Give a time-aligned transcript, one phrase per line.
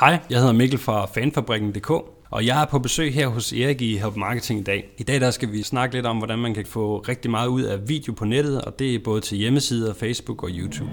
[0.00, 1.90] Hej, jeg hedder Mikkel fra fanfabrikken.dk,
[2.30, 4.88] og jeg er på besøg her hos Erik i Help Marketing i dag.
[4.98, 7.62] I dag der skal vi snakke lidt om, hvordan man kan få rigtig meget ud
[7.62, 10.90] af video på nettet, og det er både til hjemmesider, Facebook og YouTube.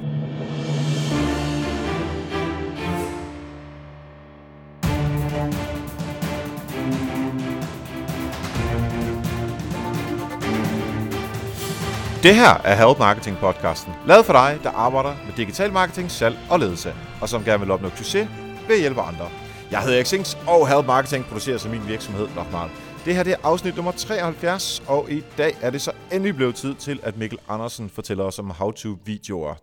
[12.24, 16.38] Det her er Help Marketing podcasten, lavet for dig, der arbejder med digital marketing, salg
[16.50, 18.28] og ledelse, og som gerne vil opnå succes
[18.68, 19.30] ved at hjælpe andre.
[19.72, 22.70] Jeg hedder Erik Sings, og Help Marketing producerer som min virksomhed Lochmark.
[23.06, 26.56] Det her det er afsnit nummer 73, og i dag er det så endelig blevet
[26.56, 29.56] tid til, at Mikkel Andersen fortæller os om how-to-videoer.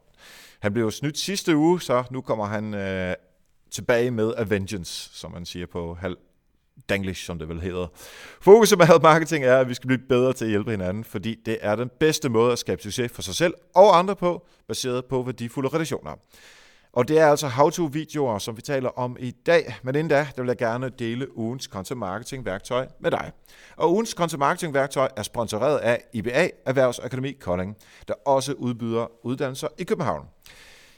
[0.60, 3.15] Han blev snydt sidste uge, så nu kommer han øh,
[3.70, 6.16] tilbage med A Vengeance, som man siger på halv
[6.88, 7.87] Danglish, som det vel hedder.
[8.41, 11.34] Fokuset med Help Marketing er, at vi skal blive bedre til at hjælpe hinanden, fordi
[11.46, 15.05] det er den bedste måde at skabe succes for sig selv og andre på, baseret
[15.05, 16.16] på værdifulde relationer.
[16.92, 19.77] Og det er altså how-to-videoer, som vi taler om i dag.
[19.82, 23.32] Men inden da, der vil jeg gerne dele ugens content marketing værktøj med dig.
[23.76, 27.76] Og ugens content marketing værktøj er sponsoreret af IBA Erhvervsakademi Kolding,
[28.09, 30.26] der også udbyder uddannelser i København.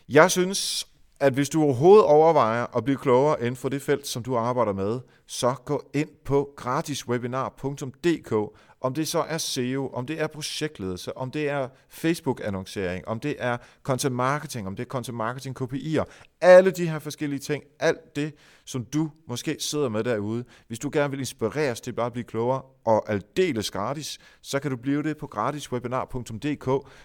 [0.09, 0.87] Jeg synes,
[1.21, 4.73] at hvis du overhovedet overvejer at blive klogere inden for det felt, som du arbejder
[4.73, 11.17] med, så gå ind på gratiswebinar.dk om det så er SEO, om det er projektledelse,
[11.17, 16.05] om det er Facebook-annoncering, om det er content marketing, om det er content marketing KPI'er,
[16.41, 20.45] alle de her forskellige ting, alt det, som du måske sidder med derude.
[20.69, 24.71] Hvis du gerne vil inspireres til bare at blive klogere og aldeles gratis, så kan
[24.71, 26.65] du blive det på gratiswebinar.dk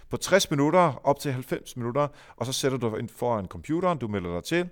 [0.10, 4.08] på 60 minutter op til 90 minutter, og så sætter du ind foran computeren, du
[4.08, 4.70] melder dig til,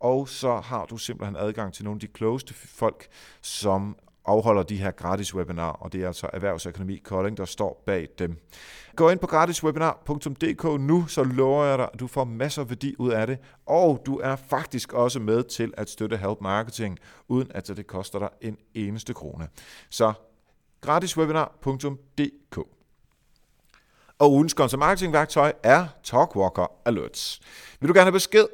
[0.00, 3.08] og så har du simpelthen adgang til nogle af de klogeste folk,
[3.42, 8.08] som afholder de her gratis webinar, og det er altså Erhvervsøkonomi Kolding, der står bag
[8.18, 8.36] dem.
[8.96, 12.94] Gå ind på gratiswebinar.dk nu, så lover jeg dig, at du får masser af værdi
[12.98, 16.98] ud af det, og du er faktisk også med til at støtte Help Marketing,
[17.28, 19.48] uden at det koster dig en eneste krone.
[19.90, 20.12] Så
[20.80, 22.58] gratiswebinar.dk
[24.18, 27.40] Og ugens marketingværktøj marketing værktøj er Talkwalker Alerts.
[27.80, 28.46] Vil du gerne have besked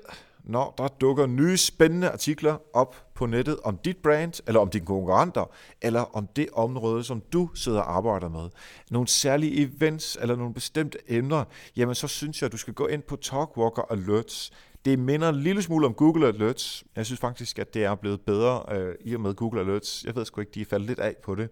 [0.46, 4.86] når der dukker nye spændende artikler op på nettet om dit brand, eller om dine
[4.86, 5.50] konkurrenter,
[5.82, 8.48] eller om det område, som du sidder og arbejder med.
[8.90, 11.44] Nogle særlige events, eller nogle bestemte emner,
[11.76, 14.52] jamen så synes jeg, at du skal gå ind på Talkwalker Alerts.
[14.84, 16.84] Det minder en lille smule om Google Alerts.
[16.96, 20.04] Jeg synes faktisk, at det er blevet bedre øh, i og med Google Alerts.
[20.04, 21.48] Jeg ved sgu ikke, de er faldet lidt af på det.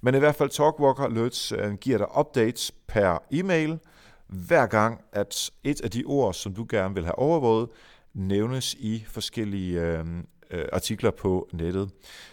[0.00, 3.78] Men i hvert fald Talkwalker Alerts øh, giver dig updates per e-mail,
[4.28, 7.68] hver gang, at et af de ord, som du gerne vil have overvåget,
[8.18, 11.90] nævnes i forskellige øhm, øh, artikler på nettet.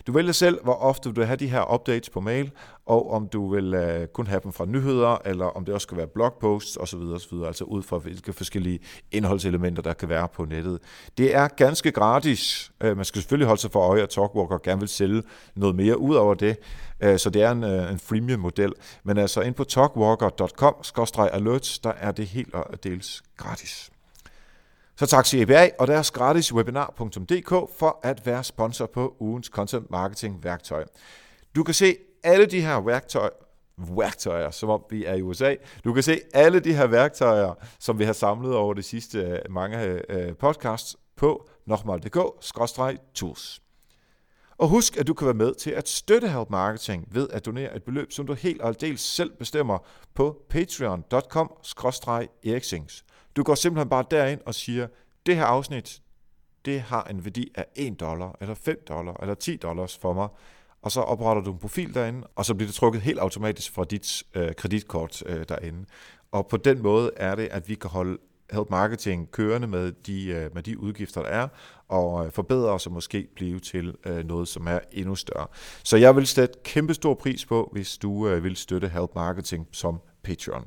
[0.07, 2.51] Du vælger selv, hvor ofte du vil have de her updates på mail,
[2.85, 5.97] og om du vil øh, kun have dem fra nyheder, eller om det også skal
[5.97, 8.79] være blogposts osv., osv., altså ud fra hvilke forskellige
[9.11, 10.79] indholdselementer, der kan være på nettet.
[11.17, 12.71] Det er ganske gratis.
[12.81, 15.23] Øh, man skal selvfølgelig holde sig for øje, at Talkwalker gerne vil sælge
[15.55, 16.57] noget mere ud over det,
[16.99, 18.73] øh, så det er en, øh, en freemium-model.
[19.03, 23.91] Men altså ind på talkwalker.com-alerts, der er det helt og dels gratis.
[24.97, 29.91] Så tak til EBA og deres gratis webinar.dk for at være sponsor på ugens content
[29.91, 30.85] marketing værktøj.
[31.55, 33.29] Du kan se alle de her værktøjer,
[33.77, 35.55] værktøjer, som om vi er i USA.
[35.83, 39.39] Du kan se alle de her værktøjer, som vi har samlet over de sidste øh,
[39.49, 43.61] mange øh, podcasts på nokmal.dk-tools.
[44.57, 47.75] Og husk, at du kan være med til at støtte Help Marketing ved at donere
[47.75, 49.77] et beløb, som du helt og aldeles selv bestemmer
[50.13, 53.04] på patreon.com-eriksings.
[53.35, 54.87] Du går simpelthen bare derind og siger,
[55.25, 56.01] det her afsnit,
[56.65, 60.27] det har en værdi af 1 dollar, eller 5 dollar, eller 10 dollars for mig.
[60.81, 63.83] Og så opretter du en profil derinde, og så bliver det trukket helt automatisk fra
[63.83, 65.85] dit øh, kreditkort øh, derinde.
[66.31, 68.17] Og på den måde er det, at vi kan holde
[68.51, 71.47] Help Marketing kørende med de, øh, med de udgifter, der er,
[71.87, 75.47] og øh, forbedre os og måske blive til øh, noget, som er endnu større.
[75.83, 79.67] Så jeg vil sætte kæmpe stor pris på, hvis du øh, vil støtte Help Marketing
[79.71, 80.65] som Patreon.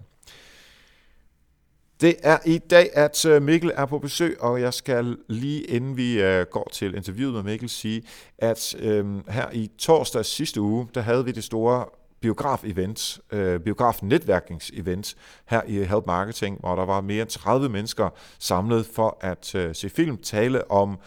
[2.01, 5.97] Det er i dag, at øh, Mikkel er på besøg, og jeg skal lige inden
[5.97, 8.03] vi øh, går til interviewet med Mikkel sige,
[8.39, 11.85] at øhm, her i torsdag sidste uge, der havde vi det store
[12.21, 15.15] biograf-event, øh, biograf-netværkningsevent
[15.47, 18.09] her i Help Marketing, hvor der var mere end 30 mennesker
[18.39, 20.99] samlet for at øh, se film, tale om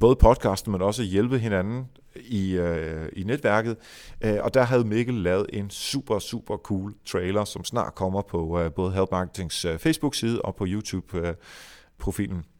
[0.00, 1.88] både podcasten, men også hjælpe hinanden
[2.24, 3.76] i, øh, i netværket.
[4.20, 8.60] Øh, og der havde Mikkel lavet en super, super cool trailer, som snart kommer på
[8.60, 12.36] øh, både Help Marketings øh, Facebook-side og på YouTube-profilen.
[12.36, 12.57] Øh,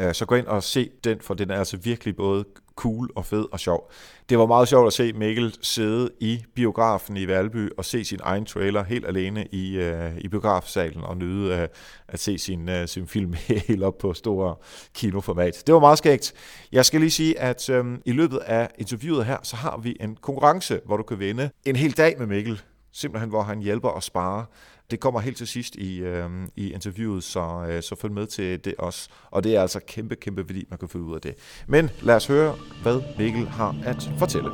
[0.00, 2.44] Øh, så gå ind og se den, for den er altså virkelig både
[2.76, 3.90] cool og fed og sjov.
[4.28, 8.18] Det var meget sjovt at se Mikkel sidde i biografen i Valby og se sin
[8.22, 11.68] egen trailer helt alene i, uh, i biografsalen og nyde uh,
[12.08, 13.34] at se sin, uh, sin film
[13.68, 14.54] helt op på store
[14.94, 15.62] kinoformat.
[15.66, 16.32] Det var meget skægt.
[16.72, 20.16] Jeg skal lige sige, at um, i løbet af interviewet her, så har vi en
[20.16, 22.60] konkurrence, hvor du kan vinde en hel dag med Mikkel.
[22.92, 24.44] Simpelthen, hvor han hjælper og sparer
[24.92, 28.64] det kommer helt til sidst i, øh, i interviewet, så, øh, så følg med til
[28.64, 29.08] det også.
[29.30, 31.34] Og det er altså kæmpe, kæmpe værdi, man kan få ud af det.
[31.66, 34.50] Men lad os høre, hvad Mikkel har at fortælle.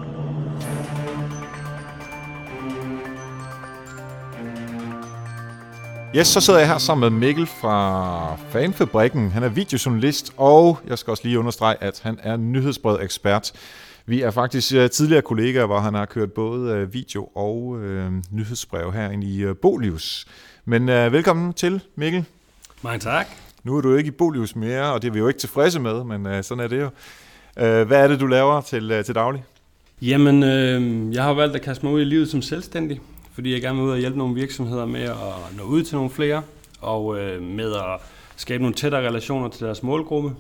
[6.17, 9.31] Yes, så sidder jeg her sammen med Mikkel fra Fanfabrikken.
[9.31, 13.53] Han er videojournalist, og jeg skal også lige understrege, at han er nyhedsbred ekspert.
[14.09, 18.13] Vi er faktisk uh, tidligere kollegaer, hvor han har kørt både uh, video og uh,
[18.31, 20.27] nyhedsbrev her i uh, Bolius.
[20.65, 22.25] Men uh, velkommen til, Mikkel.
[22.83, 23.27] Mange tak.
[23.65, 26.05] Nu er du ikke i Bolius mere, og det er vi jo ikke tilfredse med,
[26.05, 26.87] men uh, sådan er det jo.
[26.87, 29.45] Uh, hvad er det, du laver til, uh, til daglig?
[30.03, 33.01] Jamen, øh, jeg har valgt at kaste mig ud i livet som selvstændig,
[33.33, 36.11] fordi jeg gerne vil ud og hjælpe nogle virksomheder med at nå ud til nogle
[36.11, 36.43] flere,
[36.81, 38.01] og øh, med at
[38.37, 40.35] skabe nogle tættere relationer til deres målgruppe.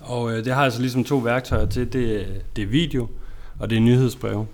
[0.00, 1.92] Og øh, det har altså ligesom to værktøjer til.
[1.92, 2.26] Det,
[2.56, 3.08] det er video,
[3.58, 4.46] og det er nyhedsbreve.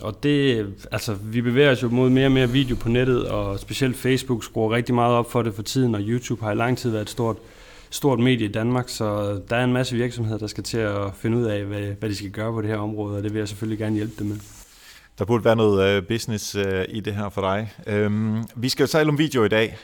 [0.00, 3.58] Og det, altså, vi bevæger os jo mod mere og mere video på nettet, og
[3.58, 6.78] specielt Facebook skruer rigtig meget op for det for tiden, og YouTube har i lang
[6.78, 7.36] tid været et stort,
[7.90, 11.38] stort medie i Danmark, så der er en masse virksomheder, der skal til at finde
[11.38, 13.48] ud af, hvad, hvad de skal gøre på det her område, og det vil jeg
[13.48, 14.36] selvfølgelig gerne hjælpe dem med.
[15.18, 17.72] Der burde være noget øh, business øh, i det her for dig.
[17.86, 19.76] Øhm, vi skal jo tale om video i dag,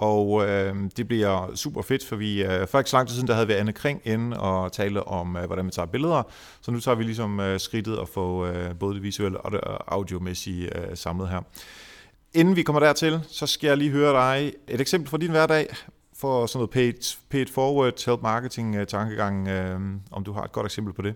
[0.00, 3.28] og øh, det bliver super fedt, for vi øh, for ikke så lang tid siden,
[3.28, 6.22] der havde vi Anne Kring inde og tale om, øh, hvordan man tager billeder.
[6.60, 9.60] Så nu tager vi ligesom øh, skridtet og få øh, både det visuelle og det
[9.66, 11.40] øh, audiomæssige øh, samlet her.
[12.34, 15.66] Inden vi kommer dertil, så skal jeg lige høre dig et eksempel fra din hverdag
[16.16, 19.80] for sådan noget paid, paid forward, help marketing øh, tankegang, øh,
[20.10, 21.14] om du har et godt eksempel på det.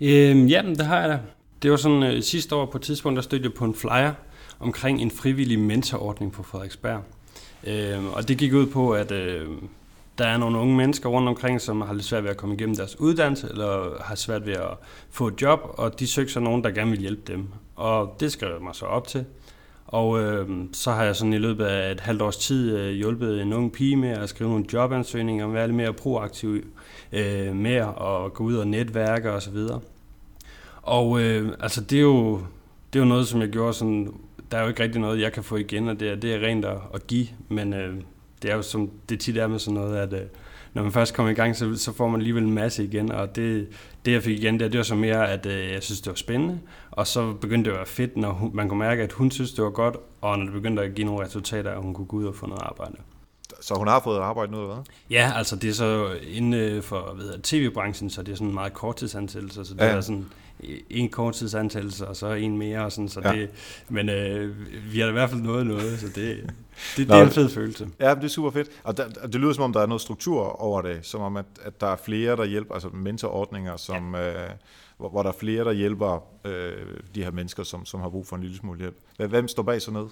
[0.00, 1.18] Øhm, ja, det har jeg da.
[1.62, 4.12] Det var sådan øh, sidste år på et tidspunkt, der stødte jeg på en flyer
[4.60, 7.02] omkring en frivillig mentorordning på Frederiksberg.
[7.64, 9.46] Øh, og det gik ud på, at øh,
[10.18, 12.76] der er nogle unge mennesker rundt omkring, som har lidt svært ved at komme igennem
[12.76, 14.70] deres uddannelse, eller har svært ved at
[15.10, 17.48] få et job, og de søger så nogen, der gerne vil hjælpe dem.
[17.76, 19.24] Og det skrev jeg mig så op til.
[19.86, 23.42] Og øh, så har jeg sådan i løbet af et halvt års tid øh, hjulpet
[23.42, 26.64] en ung pige med at skrive nogle jobansøgninger, være lidt mere proaktiv
[27.12, 29.56] øh, med at gå ud og netværke osv.
[29.56, 29.82] Og,
[30.82, 32.40] og øh, altså det er jo
[32.92, 34.12] det er jo noget, som jeg gjorde sådan
[34.50, 36.46] der er jo ikke rigtig noget, jeg kan få igen, og det er, det er
[36.46, 37.94] rent at, at give, men øh,
[38.42, 40.26] det er jo som det tit er med sådan noget, at øh,
[40.74, 43.36] når man først kommer i gang, så, så får man alligevel en masse igen, og
[43.36, 43.68] det,
[44.04, 46.16] det jeg fik igen, det, det var så mere, at øh, jeg synes, det var
[46.16, 46.60] spændende,
[46.90, 49.52] og så begyndte det at være fedt, når hun, man kunne mærke, at hun synes,
[49.52, 52.16] det var godt, og når det begyndte at give nogle resultater, at hun kunne gå
[52.16, 52.96] ud og få noget arbejde.
[53.60, 54.84] Så hun har fået arbejde nu, eller hvad?
[55.10, 58.72] Ja, altså det er så inden for ved, tv-branchen, så det er sådan en meget
[58.72, 59.86] korttidsansættelse, så det ja.
[59.86, 60.26] er sådan
[60.90, 63.32] en korttidsansættelse, og så en mere, og sådan, så ja.
[63.32, 63.50] det,
[63.88, 64.56] men øh,
[64.92, 66.14] vi har i hvert fald noget noget, så det,
[66.96, 67.88] det, det er en fed følelse.
[68.00, 70.62] Ja, det er super fedt, og der, det lyder som om, der er noget struktur
[70.62, 74.44] over det, som om, at, at der er flere, der hjælper, altså mentorordninger, som, ja.
[74.44, 74.50] øh,
[74.98, 76.72] hvor, hvor der er flere, der hjælper øh,
[77.14, 78.96] de her mennesker, som, som har brug for en lille smule hjælp.
[79.30, 80.10] Hvem står bag sådan noget?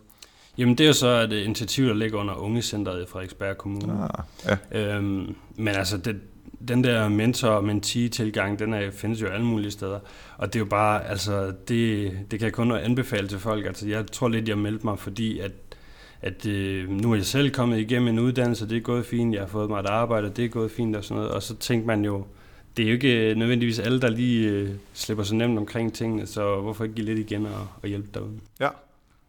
[0.59, 4.09] Jamen det er jo så et initiativ, der ligger under Ungecenteret i Frederiksberg Kommune.
[4.45, 4.97] Ah, ja.
[4.97, 6.21] øhm, men altså, det,
[6.69, 9.99] den der mentor-mentee-tilgang, den er, findes jo alle mulige steder.
[10.39, 13.67] Og det er jo bare, altså, det, det kan jeg kun anbefale til folk.
[13.67, 15.53] Altså, jeg tror lidt, jeg meldte mig, fordi at,
[16.23, 19.43] at øh, nu er jeg selv kommet igennem en uddannelse, det er gået fint, jeg
[19.43, 21.31] har fået mig et arbejde, det er gået fint og sådan noget.
[21.31, 22.25] Og så tænker man jo,
[22.77, 26.27] det er jo ikke øh, nødvendigvis alle, der lige øh, slipper så nemt omkring tingene,
[26.27, 28.41] så hvorfor ikke give lidt igen og, og hjælpe derude?
[28.61, 28.69] Ja,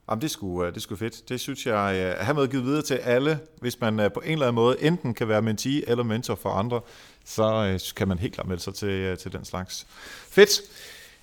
[0.10, 1.30] Jamen, det skulle øh, det skulle fedt.
[1.30, 4.32] Det synes jeg øh, at have med givet videre til alle, hvis man på en
[4.32, 6.82] eller anden måde enten kan være mentee eller mentor for andre,
[7.28, 9.88] så øh, kan man helt klart melde sig til, øh, til den slags.
[10.30, 10.62] Fedt.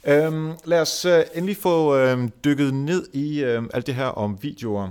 [0.07, 4.39] Øhm, lad os øh, endelig få uh, dykket ned i uh, alt det her om
[4.43, 4.91] videoer.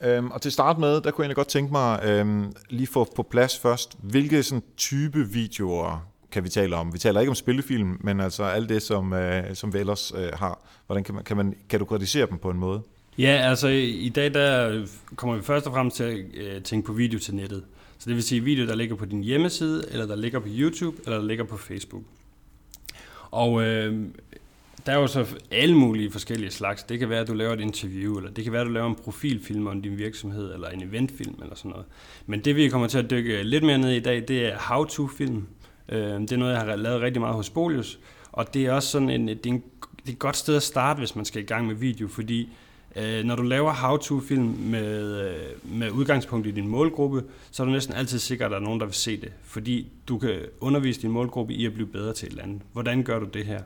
[0.00, 2.86] Øhm, og til at starte med, der kunne jeg egentlig godt tænke mig øhm, lige
[2.86, 6.92] få på plads først, hvilke sådan, type videoer kan vi tale om.
[6.92, 10.28] Vi taler ikke om spillefilm, men altså alt det, som, øh, som vi ellers øh,
[10.32, 10.58] har.
[10.86, 12.82] Hvordan kan man, kan man kategorisere dem på en måde?
[13.18, 16.92] Ja, altså i dag der kommer vi først og fremmest til at øh, tænke på
[16.92, 17.64] video til nettet.
[18.04, 20.96] Så det vil sige video, der ligger på din hjemmeside, eller der ligger på YouTube,
[21.04, 22.02] eller der ligger på Facebook.
[23.30, 24.06] Og øh,
[24.86, 26.82] der er jo så alle mulige forskellige slags.
[26.82, 28.86] Det kan være, at du laver et interview, eller det kan være, at du laver
[28.86, 31.86] en profilfilm om din virksomhed, eller en eventfilm, eller sådan noget.
[32.26, 34.58] Men det, vi kommer til at dykke lidt mere ned i i dag, det er
[34.58, 35.46] how-to-film.
[35.88, 37.98] Øh, det er noget, jeg har lavet rigtig meget hos Bolius,
[38.32, 39.62] og det er også sådan en, det er, en,
[39.96, 42.48] det er et godt sted at starte, hvis man skal i gang med video, fordi
[42.96, 47.72] Øh, når du laver how-to-film med, øh, med udgangspunkt i din målgruppe, så er du
[47.72, 49.32] næsten altid sikker, at der er nogen, der vil se det.
[49.42, 52.62] Fordi du kan undervise din målgruppe i at blive bedre til et eller andet.
[52.72, 53.60] Hvordan gør du det her?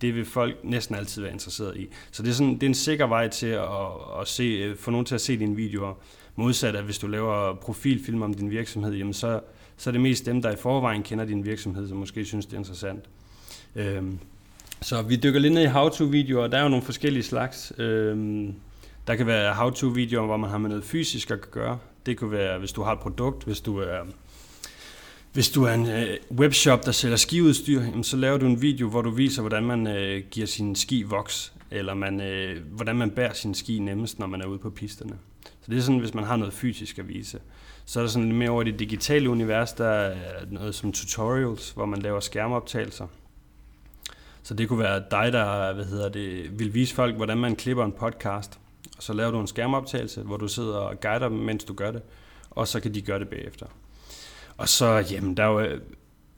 [0.00, 1.88] Det vil folk næsten altid være interesseret i.
[2.10, 3.68] Så det er, sådan, det er en sikker vej til at,
[4.20, 5.94] at se, øh, få nogen til at se dine videoer.
[6.36, 9.40] Modsat at hvis du laver profilfilm om din virksomhed, jamen så,
[9.76, 12.54] så er det mest dem, der i forvejen kender din virksomhed, som måske synes, det
[12.54, 13.04] er interessant.
[13.76, 14.18] Øhm,
[14.82, 17.72] så vi dykker lidt ned i how-to-videoer, der er jo nogle forskellige slags.
[17.78, 18.54] Øhm,
[19.10, 21.78] der kan være how-to-videoer, hvor man har med noget fysisk at gøre.
[22.06, 23.98] Det kunne være, hvis du har et produkt, hvis du er,
[25.32, 28.88] hvis du er en øh, webshop, der sælger skiudstyr, jamen, så laver du en video,
[28.88, 33.10] hvor du viser, hvordan man øh, giver sin ski voks, eller man, øh, hvordan man
[33.10, 35.18] bærer sin ski nemmest, når man er ude på pisterne.
[35.44, 37.38] Så det er sådan, hvis man har noget fysisk at vise.
[37.84, 40.16] Så er der sådan lidt mere over det digitale univers, der er
[40.50, 43.06] noget som tutorials, hvor man laver skærmoptagelser.
[44.42, 47.84] Så det kunne være dig, der hvad hedder det, vil vise folk, hvordan man klipper
[47.84, 48.60] en podcast.
[49.00, 51.90] Og så laver du en skærmoptagelse, hvor du sidder og guider dem, mens du gør
[51.90, 52.02] det.
[52.50, 53.66] Og så kan de gøre det bagefter.
[54.56, 55.80] Og så, jamen, der er jo øh,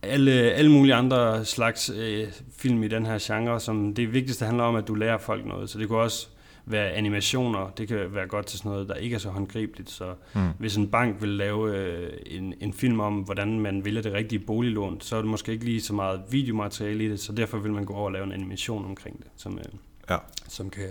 [0.02, 4.64] alle, alle mulige andre slags øh, film i den her genre, som det vigtigste handler
[4.64, 5.70] om, at du lærer folk noget.
[5.70, 6.28] Så det kunne også
[6.66, 7.70] være animationer.
[7.78, 9.90] Det kan være godt til sådan noget, der ikke er så håndgribeligt.
[9.90, 10.48] Så mm.
[10.58, 14.38] hvis en bank vil lave øh, en, en film om, hvordan man vælger det rigtige
[14.38, 17.72] boliglån, så er det måske ikke lige så meget videomateriale i det, så derfor vil
[17.72, 19.64] man gå over og lave en animation omkring det, som, øh,
[20.10, 20.16] ja.
[20.48, 20.88] som kan,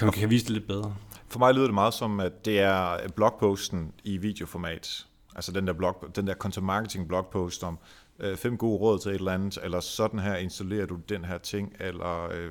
[0.00, 0.94] kan, kan vise det lidt bedre.
[1.28, 5.06] For mig lyder det meget som, at det er blogposten i videoformat.
[5.36, 7.78] Altså den der, blog, den der content marketing blogpost om,
[8.18, 11.38] øh, fem gode råd til et eller andet, eller sådan her installerer du den her
[11.38, 12.50] ting, eller øh,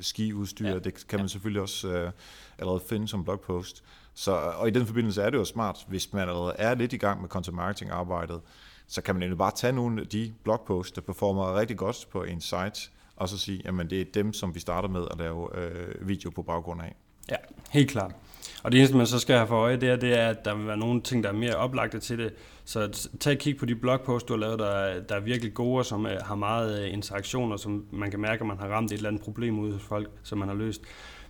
[0.00, 0.78] skiudstyr, ja.
[0.78, 1.28] det kan man ja.
[1.28, 2.10] selvfølgelig også øh,
[2.58, 3.84] allerede finde som blogpost.
[4.14, 6.96] Så, og i den forbindelse er det jo smart, hvis man allerede er lidt i
[6.96, 8.40] gang med content marketing arbejdet,
[8.86, 12.22] så kan man egentlig bare tage nogle af de blogposts, der performer rigtig godt på
[12.22, 12.90] en site,
[13.22, 16.30] og så sige, jamen det er dem, som vi starter med at lave øh, video
[16.30, 16.96] på baggrund af.
[17.30, 17.36] Ja,
[17.70, 18.14] helt klart.
[18.62, 20.54] Og det eneste, man så skal have for øje, det er, det er, at der
[20.54, 22.34] vil være nogle ting, der er mere oplagte til det.
[22.64, 25.78] Så tag et kig på de blogposts, du har lavet, der, der er virkelig gode,
[25.78, 28.68] og som øh, har meget øh, interaktion, og som man kan mærke, at man har
[28.68, 30.82] ramt et eller andet problem ud hos folk, som man har løst.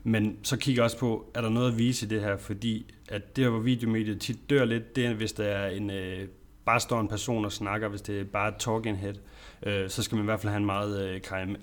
[0.04, 3.36] Men så kig også på, er der noget at vise i det her, fordi at
[3.36, 6.28] det, hvor videomediet tit dør lidt, det er, hvis der er en, øh,
[6.64, 9.14] bare står en person og snakker, hvis det er bare et talking head
[9.62, 11.20] øh, så skal man i hvert fald have en meget øh,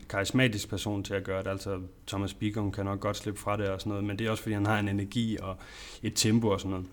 [0.10, 1.50] karismatisk person til at gøre det.
[1.50, 4.32] Altså Thomas Bigum kan nok godt slippe fra det og sådan noget, men det er
[4.32, 5.58] også fordi, han har en energi og
[6.03, 6.86] et tempo og sådan noget.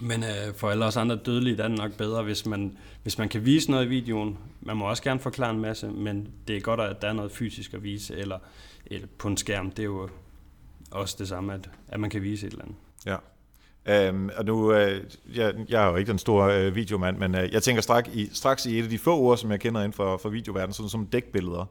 [0.00, 3.18] Men øh, for alle os andre dødelige, der er det nok bedre, hvis man, hvis
[3.18, 4.38] man kan vise noget i videoen.
[4.60, 7.32] Man må også gerne forklare en masse, men det er godt, at der er noget
[7.32, 8.38] fysisk at vise, eller,
[8.86, 9.70] eller på en skærm.
[9.70, 10.08] Det er jo
[10.90, 12.76] også det samme, at, at man kan vise et eller andet.
[13.06, 13.16] Ja.
[13.88, 15.04] Øhm, og nu, øh,
[15.34, 18.30] jeg, jeg er jo ikke den store øh, videomand, men øh, jeg tænker straks i,
[18.32, 20.88] straks i et af de få ord, som jeg kender inden for, for videoverdenen, sådan
[20.88, 21.64] som dækbilleder.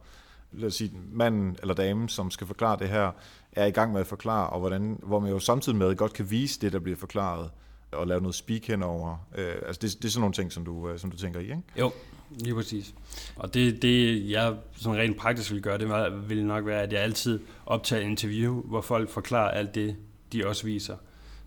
[0.51, 3.11] Lad os sige, manden eller damen, som skal forklare det her,
[3.51, 6.31] er i gang med at forklare, og hvordan, hvor man jo samtidig med godt kan
[6.31, 7.49] vise det, der bliver forklaret,
[7.91, 9.27] og lave noget speak henover.
[9.37, 11.43] Øh, altså det, det er sådan nogle ting, som du, øh, som du tænker i,
[11.43, 11.61] ikke?
[11.79, 11.91] Jo,
[12.29, 12.93] lige præcis.
[13.35, 15.89] Og det, det jeg sådan rent praktisk vil gøre, det
[16.29, 19.95] vil nok være, at jeg altid optager interview, hvor folk forklarer alt det,
[20.33, 20.95] de også viser.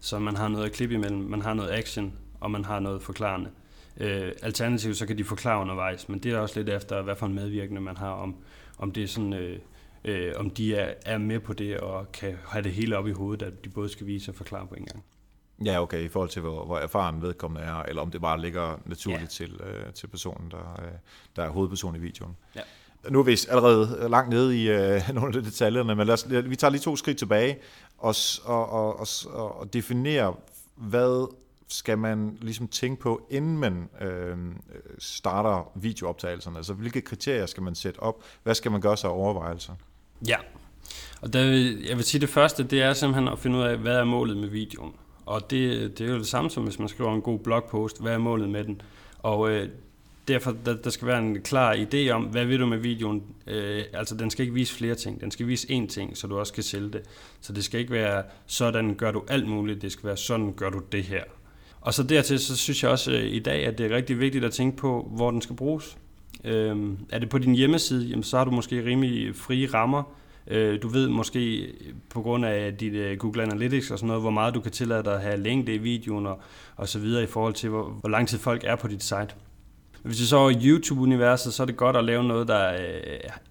[0.00, 3.02] Så man har noget at klippe imellem, man har noget action, og man har noget
[3.02, 3.50] forklarende.
[3.96, 7.26] Øh, alternativt så kan de forklare undervejs, men det er også lidt efter, hvad for
[7.26, 8.36] en medvirkende man har, om,
[8.78, 9.32] om det er sådan...
[9.32, 9.58] Øh,
[10.04, 13.12] øh, om de er, er med på det og kan have det hele op i
[13.12, 15.04] hovedet, at de både skal vise og forklare på en gang.
[15.64, 18.80] Ja, okay, i forhold til, hvor, hvor erfaren vedkommende er, eller om det bare ligger
[18.84, 19.46] naturligt ja.
[19.46, 20.92] til, øh, til personen, der, øh,
[21.36, 22.36] der er hovedperson i videoen.
[22.56, 22.60] Ja.
[23.08, 26.26] Nu er vi allerede langt nede i øh, nogle af de detaljerne, men lad os,
[26.30, 27.58] vi tager lige to skridt tilbage
[27.98, 28.14] og,
[28.44, 30.34] og, og, og, og definere,
[30.76, 31.34] hvad
[31.68, 34.36] skal man ligesom tænke på, inden man øh,
[34.98, 36.56] starter videooptagelserne?
[36.56, 38.22] Altså, hvilke kriterier skal man sætte op?
[38.42, 39.72] Hvad skal man gøre sig af overvejelser?
[40.28, 40.36] Ja,
[41.20, 41.40] og der,
[41.88, 44.36] jeg vil sige, det første, det er simpelthen at finde ud af, hvad er målet
[44.36, 44.92] med videoen.
[45.26, 48.12] Og det, det er jo det samme som, hvis man skriver en god blogpost, hvad
[48.12, 48.82] er målet med den?
[49.18, 49.68] Og øh,
[50.32, 53.22] derfor der, der skal være en klar idé om, hvad vil du med videoen?
[53.46, 55.20] Øh, altså, den skal ikke vise flere ting.
[55.20, 57.02] Den skal vise én ting, så du også kan sælge det.
[57.40, 59.82] Så det skal ikke være, sådan gør du alt muligt.
[59.82, 61.22] Det skal være, sådan gør du det her.
[61.80, 64.44] Og så dertil, så synes jeg også øh, i dag, at det er rigtig vigtigt
[64.44, 65.98] at tænke på, hvor den skal bruges.
[66.44, 66.76] Øh,
[67.10, 70.02] er det på din hjemmeside, jamen, så har du måske rimelig frie rammer.
[70.46, 71.72] Øh, du ved måske
[72.10, 75.04] på grund af dit øh, Google Analytics og sådan noget, hvor meget du kan tillade
[75.04, 76.40] dig at have længde i videoen og,
[76.76, 79.28] og så videre i forhold til, hvor, hvor lang tid folk er på dit site.
[80.02, 82.54] Hvis det så er YouTube-universet, så er det godt at lave noget, der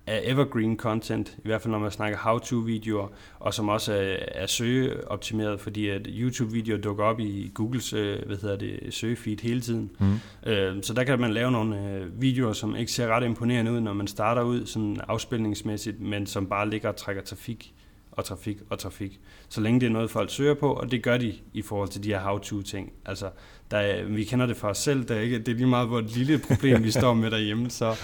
[0.07, 3.07] er evergreen content, i hvert fald når man snakker how-to-videoer,
[3.39, 8.37] og som også er, er søgeoptimeret, fordi at YouTube-videoer dukker op i Googles øh, hvad
[8.37, 9.91] hedder det, søgefeed hele tiden.
[9.99, 10.83] Mm.
[10.83, 13.93] Så der kan man lave nogle øh, videoer, som ikke ser ret imponerende ud, når
[13.93, 17.73] man starter ud sådan afspilningsmæssigt, men som bare ligger og trækker trafik
[18.11, 19.19] og trafik og trafik.
[19.49, 22.03] Så længe det er noget, folk søger på, og det gør de i forhold til
[22.03, 22.91] de her how-to-ting.
[23.05, 23.29] Altså,
[23.71, 25.87] der er, vi kender det fra os selv, der er ikke, det er lige meget,
[25.87, 27.95] hvor et lille problem vi står med derhjemme, så,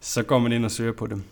[0.00, 1.22] så går man ind og søger på det.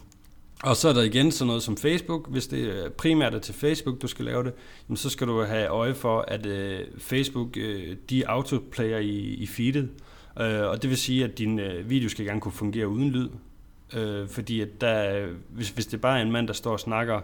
[0.62, 2.30] Og så er der igen sådan noget som Facebook.
[2.30, 4.52] Hvis det primært er til Facebook, du skal lave det,
[4.94, 9.88] så skal du have øje for, at øh, Facebook øh, de autoplayer i, i feedet.
[10.40, 13.28] Øh, og det vil sige, at din øh, video skal gerne kunne fungere uden lyd.
[13.96, 17.20] Øh, fordi at der, hvis, hvis det bare er en mand, der står og snakker,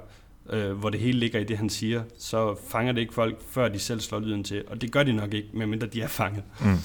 [0.74, 3.78] hvor det hele ligger i det, han siger, så fanger det ikke folk, før de
[3.78, 4.64] selv slår lyden til.
[4.66, 6.42] Og det gør de nok ikke, medmindre de er fanget.
[6.60, 6.76] Mm.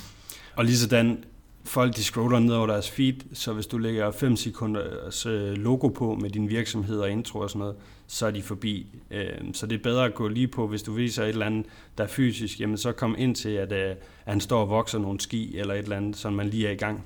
[0.56, 1.24] Og lige sådan
[1.64, 5.88] folk de scroller ned over deres feed, så hvis du lægger 5 sekunders øh, logo
[5.88, 7.76] på med din virksomhed og intro og sådan noget,
[8.08, 8.88] så er de forbi.
[9.12, 11.66] Øh, så det er bedre at gå lige på, hvis du viser et eller andet,
[11.98, 15.00] der er fysisk, jamen så kom ind til, at, øh, at han står og vokser
[15.00, 17.04] nogle ski eller et eller andet, så man lige er i gang.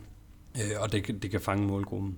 [0.80, 2.18] Og det, det kan fange målgruppen.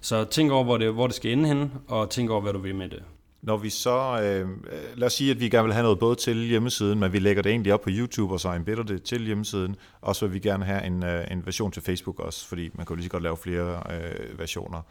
[0.00, 2.58] Så tænk over, hvor det, hvor det skal ende hen, og tænk over, hvad du
[2.58, 3.02] vil med det.
[3.44, 4.48] Når vi så, øh,
[4.96, 7.42] lad os sige, at vi gerne vil have noget både til hjemmesiden, men vi lægger
[7.42, 10.38] det egentlig op på YouTube, og så embedder det til hjemmesiden, og så vil vi
[10.38, 13.10] gerne have en, øh, en version til Facebook også, fordi man kan jo lige så
[13.10, 14.82] godt lave flere øh, versioner.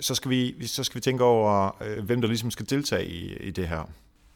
[0.00, 3.36] Så skal, vi, så skal vi tænke over, øh, hvem der ligesom skal deltage i,
[3.36, 3.90] i det her.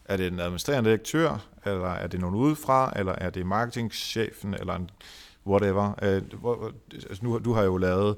[0.04, 4.75] Er det en administrerende direktør, eller er det nogen udefra, eller er det marketingchefen, eller
[4.75, 4.90] en
[5.47, 5.92] whatever.
[6.02, 8.16] Øh, hvor, altså nu, du har jo lavet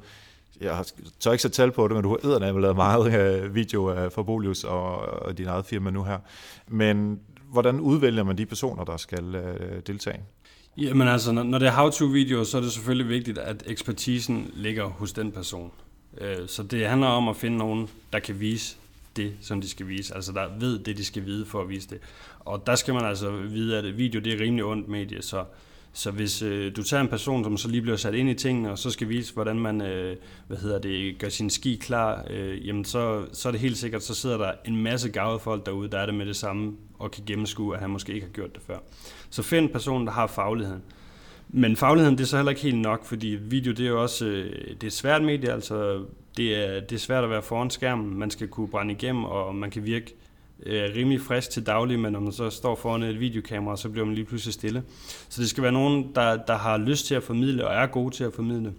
[0.61, 0.87] jeg har
[1.21, 4.13] tør ikke sætte tal på det, men du har eddernamme lavet meget øh, video af
[4.13, 6.19] Forbolius og, og din eget firma nu her.
[6.69, 7.21] Men
[7.53, 10.21] hvordan udvælger man de personer, der skal øh, deltage?
[10.77, 15.13] Jamen altså, når det er how-to-videoer, så er det selvfølgelig vigtigt, at ekspertisen ligger hos
[15.13, 15.71] den person.
[16.19, 18.77] Øh, så det handler om at finde nogen, der kan vise
[19.17, 20.15] det, som de skal vise.
[20.15, 21.99] Altså, der ved det, de skal vide for at vise det.
[22.41, 25.45] Og der skal man altså vide, at video det er rimelig ondt medie, så
[25.93, 28.71] så hvis øh, du tager en person, som så lige bliver sat ind i tingene,
[28.71, 32.67] og så skal vise, hvordan man øh, hvad hedder det, gør sin ski klar, øh,
[32.67, 35.89] jamen så, så er det helt sikkert, så sidder der en masse gavede folk derude,
[35.89, 38.55] der er det med det samme, og kan gennemskue, at han måske ikke har gjort
[38.55, 38.79] det før.
[39.31, 40.83] Så find en person, der har fagligheden.
[41.49, 44.27] Men fagligheden, det er så heller ikke helt nok, fordi video, det er jo også
[44.27, 46.05] øh, det er svært medie, altså
[46.37, 49.55] det er, det er svært at være foran skærmen, man skal kunne brænde igennem, og
[49.55, 50.15] man kan virke
[50.67, 54.07] øh, rimelig frisk til daglig, men når man så står foran et videokamera, så bliver
[54.07, 54.83] man lige pludselig stille.
[55.29, 58.15] Så det skal være nogen, der, der har lyst til at formidle, og er gode
[58.15, 58.73] til at formidle.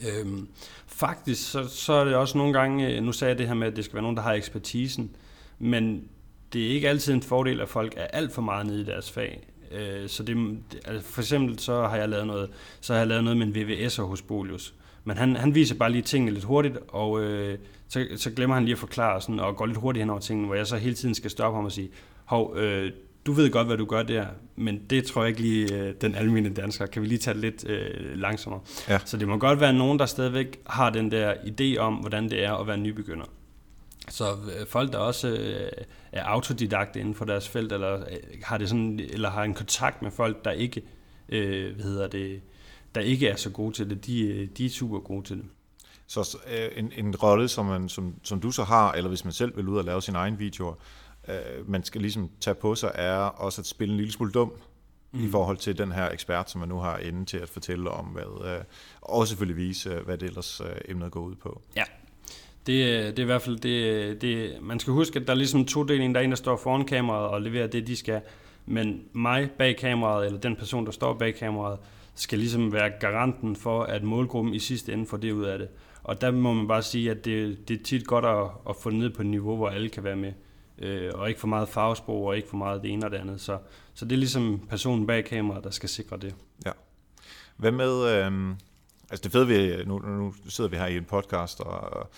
[0.00, 0.48] Øhm,
[0.86, 3.66] faktisk, så, så er det også nogle gange, øh, nu sagde jeg det her med,
[3.66, 5.10] at det skal være nogen, der har ekspertisen,
[5.58, 6.08] men
[6.52, 9.10] det er ikke altid en fordel, at folk er alt for meget nede i deres
[9.10, 9.46] fag.
[9.72, 13.24] Øh, så det, altså for eksempel så har jeg lavet noget, så har jeg lavet
[13.24, 14.74] noget med en VVS'er hos Bolius.
[15.04, 18.64] Men han, han viser bare lige tingene lidt hurtigt, og øh, så, så glemmer han
[18.64, 20.94] lige at forklare sådan, og går lidt hurtigt hen over tingene, hvor jeg så hele
[20.94, 21.90] tiden skal stoppe ham og sige,
[22.24, 22.92] hov, øh,
[23.26, 26.14] du ved godt, hvad du gør der, men det tror jeg ikke lige øh, den
[26.14, 26.86] almindelige dansker.
[26.86, 28.60] Kan vi lige tage det lidt øh, langsommere?
[28.88, 28.98] Ja.
[29.04, 32.44] Så det må godt være nogen, der stadigvæk har den der idé om, hvordan det
[32.44, 33.24] er at være nybegynder.
[34.08, 38.58] Så øh, folk, der også øh, er autodidakte inden for deres felt, eller øh, har
[38.58, 40.82] det sådan, eller har en kontakt med folk, der ikke,
[41.28, 42.40] øh, hvad hedder det,
[42.94, 45.44] der ikke er så gode til det, de, de er super gode til det.
[46.06, 49.32] Så øh, en, en rolle, som, man, som, som du så har, eller hvis man
[49.32, 50.74] selv vil ud og lave sin egen videoer,
[51.28, 54.52] øh, man skal ligesom tage på sig, er også at spille en lille smule dum
[55.12, 55.24] mm.
[55.24, 58.04] i forhold til den her ekspert, som man nu har inde til at fortælle om,
[58.04, 58.64] hvad, øh,
[59.00, 61.62] og selvfølgelig vise, hvad det ellers øh, emnet går ud på.
[61.76, 61.84] Ja,
[62.66, 65.64] det, det er i hvert fald det, det, man skal huske, at der er ligesom
[65.64, 66.14] to deling.
[66.14, 68.20] Der er en, der står foran kameraet og leverer det, de skal.
[68.66, 71.78] Men mig bag kameraet, eller den person, der står bag kameraet,
[72.16, 75.68] skal ligesom være garanten for, at målgruppen i sidste ende får det ud af det.
[76.02, 78.90] Og der må man bare sige, at det, det er tit godt at, at få
[78.90, 80.32] det ned på et niveau, hvor alle kan være med.
[80.78, 83.40] Øh, og ikke for meget farvesprog, og ikke for meget det ene og det andet.
[83.40, 83.58] Så,
[83.94, 86.34] så det er ligesom personen bag kameraet, der skal sikre det.
[86.66, 86.72] Ja.
[87.56, 88.04] Hvad med...
[88.04, 88.54] Øh,
[89.10, 89.84] altså det fede vi...
[89.84, 92.10] Nu, nu sidder vi her i en podcast, og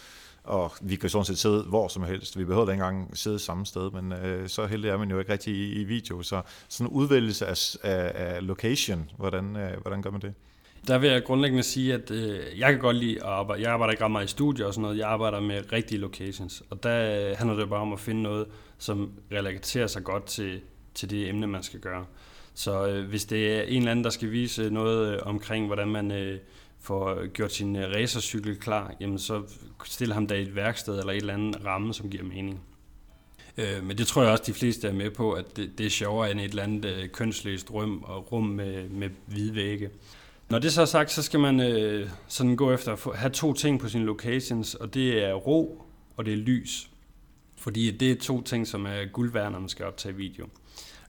[0.49, 2.39] og vi kan sådan set sidde hvor som helst.
[2.39, 5.33] Vi behøver ikke engang sidde samme sted, men øh, så heldig er man jo ikke
[5.33, 6.23] rigtig i, i video.
[6.23, 10.35] Så sådan en udvælgelse af, af, af location, hvordan, øh, hvordan gør man det?
[10.87, 13.63] Der vil jeg grundlæggende sige, at øh, jeg kan godt lide at arbejde.
[13.63, 14.99] Jeg arbejder ikke ret meget i studier og sådan noget.
[14.99, 16.63] Jeg arbejder med rigtige locations.
[16.71, 18.47] Og der øh, handler det bare om at finde noget,
[18.79, 20.61] som relaterer sig godt til,
[20.95, 22.05] til det emne, man skal gøre.
[22.55, 25.89] Så øh, hvis det er en eller anden, der skal vise noget øh, omkring, hvordan
[25.89, 26.39] man øh,
[26.88, 29.42] får øh, gjort sin øh, racercykel klar, jamen så
[29.85, 32.61] stiller ham der i et værksted eller et eller andet ramme, som giver mening.
[33.57, 35.90] Øh, men det tror jeg også, de fleste er med på, at det, det er
[35.90, 39.90] sjovere end et eller andet øh, kønsløst rum og rum med, med hvide vægge.
[40.48, 43.53] Når det så er sagt, så skal man øh, sådan gå efter at have to
[43.53, 45.83] ting på sine locations, og det er ro
[46.16, 46.90] og det er lys.
[47.57, 50.46] Fordi det er to ting, som øh, er guld værd, når man skal optage video.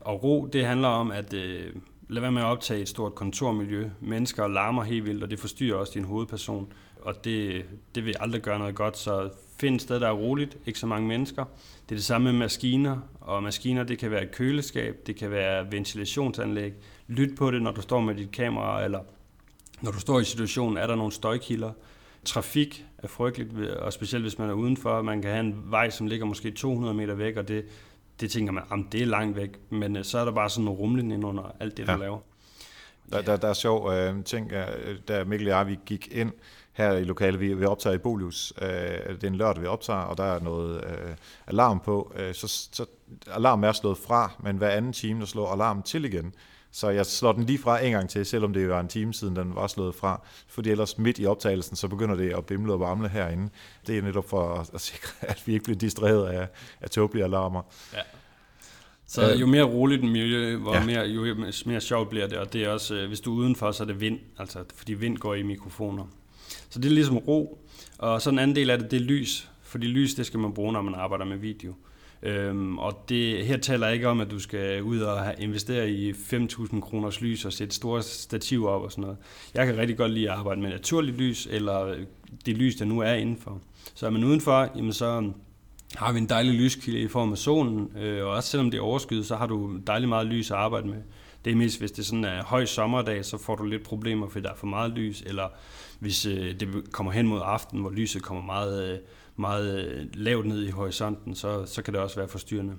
[0.00, 1.72] Og ro, det handler om, at øh,
[2.10, 3.90] lad være med at optage et stort kontormiljø.
[4.00, 6.72] Mennesker larmer helt vildt, og det forstyrrer også din hovedperson.
[7.02, 10.58] Og det, det vil aldrig gøre noget godt, så find et sted, der er roligt,
[10.66, 11.44] ikke så mange mennesker.
[11.88, 15.30] Det er det samme med maskiner, og maskiner, det kan være et køleskab, det kan
[15.30, 16.72] være ventilationsanlæg.
[17.08, 19.00] Lyt på det, når du står med dit kamera, eller
[19.80, 21.72] når du står i situationen, er der nogle støjkilder.
[22.24, 25.02] Trafik er frygteligt, og specielt hvis man er udenfor.
[25.02, 27.64] Man kan have en vej, som ligger måske 200 meter væk, og det,
[28.20, 29.50] det tænker man, at det er langt væk.
[29.70, 31.94] Men øh, så er der bare sådan en rumlen ind under alt det, ja.
[31.94, 32.18] du laver.
[33.12, 34.50] Der, der, der er sjov øh, ting,
[35.08, 36.32] da Mikkel og jeg vi gik ind
[36.72, 40.00] her i lokalet, vi, vi optager i Bolius, øh, det er en lørdag, vi optager,
[40.00, 41.14] og der er noget øh,
[41.46, 42.86] alarm på, øh, så, så
[43.26, 46.34] alarmen er slået fra, men hver anden time, der slår alarmen til igen.
[46.72, 49.36] Så jeg slår den lige fra en gang til, selvom det var en time siden,
[49.36, 50.20] den var slået fra.
[50.48, 53.50] Fordi ellers midt i optagelsen, så begynder det at bimle og varmle herinde.
[53.86, 56.48] Det er netop for at, at sikre, at vi ikke bliver distraheret af,
[56.80, 57.62] af tåbelige alarmer.
[57.94, 58.00] Ja.
[59.06, 60.84] Så jo mere roligt miljø, hvor ja.
[60.84, 61.34] mere, jo
[61.66, 63.86] mere sjovt bliver det, og det er også, øh, hvis du er udenfor, så er
[63.86, 66.04] det vind, altså fordi vind går i mikrofoner.
[66.68, 67.58] Så det er ligesom ro,
[67.98, 70.52] og så en anden del af det, det er lys, fordi lys, det skal man
[70.52, 71.74] bruge, når man arbejder med video.
[72.22, 76.12] Øhm, og det, her taler jeg ikke om, at du skal ud og investere i
[76.12, 79.16] 5.000 kroners lys og sætte store stativer op og sådan noget.
[79.54, 81.98] Jeg kan rigtig godt lide at arbejde med naturligt lys, eller øh,
[82.46, 83.60] det lys, der nu er indenfor.
[83.94, 85.28] Så er man udenfor, jamen så øh,
[85.96, 88.82] har vi en dejlig lyskilde i form af solen, øh, og også selvom det er
[88.82, 90.98] overskyet, så har du dejligt meget lys at arbejde med.
[91.44, 94.42] Det er mest, hvis det sådan er høj sommerdag, så får du lidt problemer, fordi
[94.42, 95.48] der er for meget lys, eller
[96.00, 98.98] hvis øh, det kommer hen mod aften, hvor lyset kommer meget, øh,
[99.36, 102.74] meget øh, lavt ned i horisonten, så, så kan det også være forstyrrende.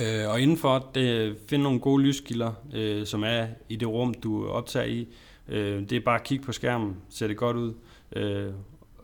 [0.00, 4.48] Øh, og indenfor, det, find nogle gode lyskilder, øh, som er i det rum, du
[4.48, 5.08] optager i.
[5.48, 7.74] Øh, det er bare at kigge på skærmen, ser det godt ud,
[8.16, 8.52] øh,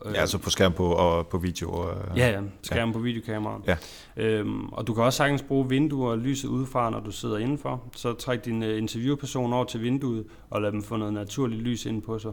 [0.05, 1.71] Ja, altså på skærm på, og på video.
[1.71, 2.93] Og, ja, ja, skærm ja.
[2.93, 3.61] på videokameraet.
[3.67, 3.77] Ja.
[4.17, 7.83] Øhm, og du kan også sagtens bruge vinduer og lyset udefra, når du sidder indenfor.
[7.95, 12.01] Så træk din interviewperson over til vinduet, og lad dem få noget naturligt lys ind
[12.01, 12.31] på sig.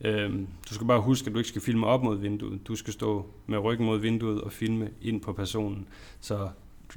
[0.00, 2.68] Øhm, du skal bare huske, at du ikke skal filme op mod vinduet.
[2.68, 5.88] Du skal stå med ryggen mod vinduet og filme ind på personen.
[6.20, 6.48] Så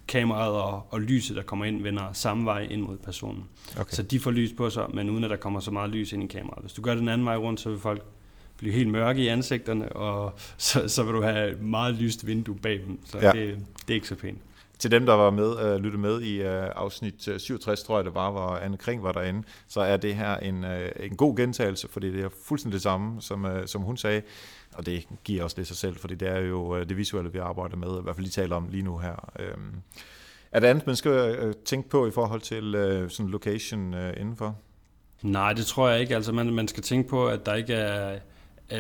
[0.07, 3.43] kameraet og, og lyset, der kommer ind, vender samme vej ind mod personen.
[3.79, 3.93] Okay.
[3.93, 6.23] Så de får lys på sig, men uden at der kommer så meget lys ind
[6.23, 6.61] i kameraet.
[6.61, 8.03] Hvis du gør den anden vej rundt, så vil folk
[8.57, 12.55] blive helt mørke i ansigterne, og så, så vil du have et meget lyst vindue
[12.55, 12.99] bag dem.
[13.05, 13.31] Så ja.
[13.31, 14.39] det, det er ikke så pænt.
[14.79, 18.05] Til dem, der var med, uh, lyttede med i uh, afsnit øh, 67, tror jeg
[18.05, 20.69] det var, hvor Anne Kring var derinde, så er det her en, uh,
[21.05, 24.21] en god gentagelse, fordi det er fuldstændig det samme, som, uh, som hun sagde.
[24.73, 27.37] Og det giver også det sig selv, fordi det er jo uh, det visuelle, vi
[27.37, 29.29] arbejder med, i hvert fald lige taler om lige nu her.
[29.39, 29.63] Uh,
[30.51, 34.09] er der andet, man skal uh, tænke på i forhold til uh, sådan location uh,
[34.17, 34.55] indenfor?
[35.21, 36.15] Nej, det tror jeg ikke.
[36.15, 38.19] Altså man, man skal tænke på, at der ikke er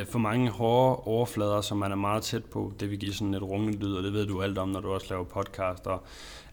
[0.05, 2.73] for mange hårde overflader, som man er meget tæt på.
[2.79, 4.91] Det vil give sådan et rungende lyd, og det ved du alt om, når du
[4.91, 6.03] også laver podcast, og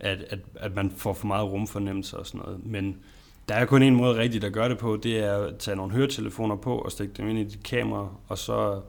[0.00, 2.66] at, at, at man får for meget rumfornemmelse og sådan noget.
[2.66, 2.96] Men
[3.48, 5.92] der er kun en måde rigtigt at gøre det på, det er at tage nogle
[5.92, 8.80] høretelefoner på og stikke dem ind i dit kamera, og så,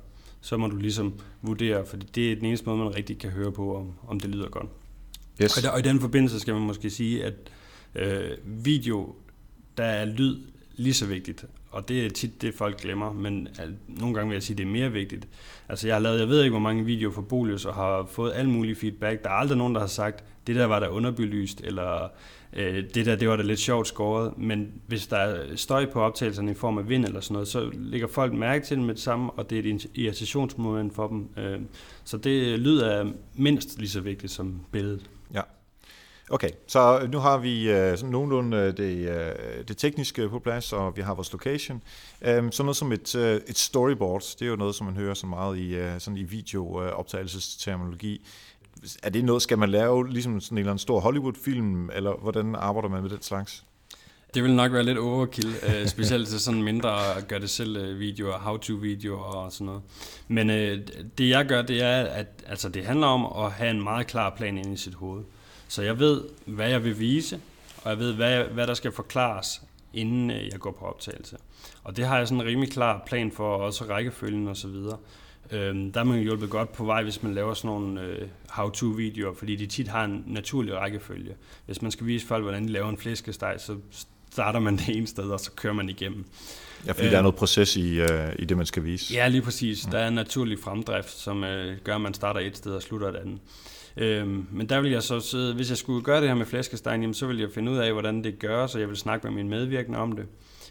[0.42, 3.52] så må du ligesom vurdere, for det er den eneste måde, man rigtig kan høre
[3.52, 4.70] på, om, om det lyder godt.
[5.42, 5.58] Yes.
[5.58, 7.34] Og, der, og i den forbindelse skal man måske sige, at
[7.96, 9.16] øh, video,
[9.78, 10.38] der er lyd
[10.76, 11.46] lige så vigtigt.
[11.72, 13.48] Og det er tit det, folk glemmer, men
[13.88, 15.28] nogle gange vil jeg sige, at det er mere vigtigt.
[15.70, 18.32] Altså jeg har lavet, jeg ved ikke, hvor mange videoer for Bolius, og har fået
[18.36, 19.24] al mulig feedback.
[19.24, 22.08] Der er aldrig nogen, der har sagt, det der var der underbelyst, eller
[22.54, 24.38] øh, det der, det var da lidt sjovt skåret.
[24.38, 27.70] Men hvis der er støj på optagelserne i form af vind eller sådan noget, så
[27.74, 31.30] lægger folk mærke til det med det samme, og det er et irritationsmoment for dem.
[31.38, 31.60] Øh,
[32.04, 35.10] så det lyder mindst lige så vigtigt som billedet.
[35.34, 35.42] Ja.
[36.30, 39.36] Okay, så nu har vi øh, sådan nogenlunde øh, det, øh,
[39.68, 41.84] det tekniske på plads, og vi har vores location.
[42.22, 45.14] Um, sådan noget som et, øh, et storyboard, det er jo noget, som man hører
[45.14, 48.26] så meget i, sådan i videooptagelsesterminologi.
[49.04, 52.56] Er det noget, skal man lave ligesom sådan en eller anden stor Hollywood-film, eller hvordan
[52.56, 53.64] arbejder man med den slags?
[54.34, 58.38] Det vil nok være lidt overkill, uh, specielt til sådan mindre gør det selv videoer,
[58.38, 59.82] how-to-videoer og sådan noget.
[60.28, 60.56] Men uh,
[61.18, 64.34] det jeg gør, det er, at altså, det handler om at have en meget klar
[64.38, 65.24] plan ind i sit hoved.
[65.68, 67.40] Så jeg ved, hvad jeg vil vise,
[67.84, 69.62] og jeg ved, hvad, hvad der skal forklares,
[69.94, 71.38] inden øh, jeg går på optagelse.
[71.84, 74.98] Og det har jeg sådan en rimelig klar plan for, også rækkefølgen og så videre.
[75.52, 79.34] Øhm, der er man hjulpet godt på vej, hvis man laver sådan nogle øh, how-to-videoer,
[79.34, 81.36] fordi de tit har en naturlig rækkefølge.
[81.66, 83.76] Hvis man skal vise folk, hvordan de laver en flæskesteg, så
[84.32, 86.26] starter man det ene sted, og så kører man igennem.
[86.86, 89.14] Ja, fordi øh, der er noget proces i, øh, i det, man skal vise.
[89.14, 89.82] Ja, lige præcis.
[89.92, 93.08] Der er en naturlig fremdrift, som øh, gør, at man starter et sted og slutter
[93.08, 93.40] et andet.
[93.98, 97.02] Øhm, men der vil jeg så sidde, hvis jeg skulle gøre det her med flæskestegen,
[97.02, 99.36] jamen, så vil jeg finde ud af, hvordan det gør, så jeg vil snakke med
[99.36, 100.26] min medvirkende om det.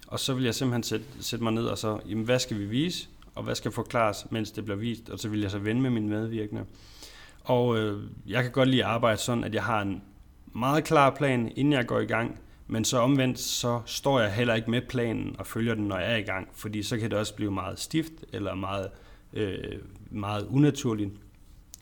[0.07, 2.65] Og så vil jeg simpelthen sætte, sætte mig ned og så, jamen, hvad skal vi
[2.65, 5.83] vise, og hvad skal forklares, mens det bliver vist, og så vil jeg så vende
[5.83, 6.63] med min medvirkende.
[7.45, 10.03] Og øh, jeg kan godt lide at arbejde sådan, at jeg har en
[10.53, 14.55] meget klar plan, inden jeg går i gang, men så omvendt, så står jeg heller
[14.55, 17.19] ikke med planen og følger den, når jeg er i gang, fordi så kan det
[17.19, 18.91] også blive meget stift eller meget,
[19.33, 19.79] øh,
[20.11, 21.11] meget unaturligt.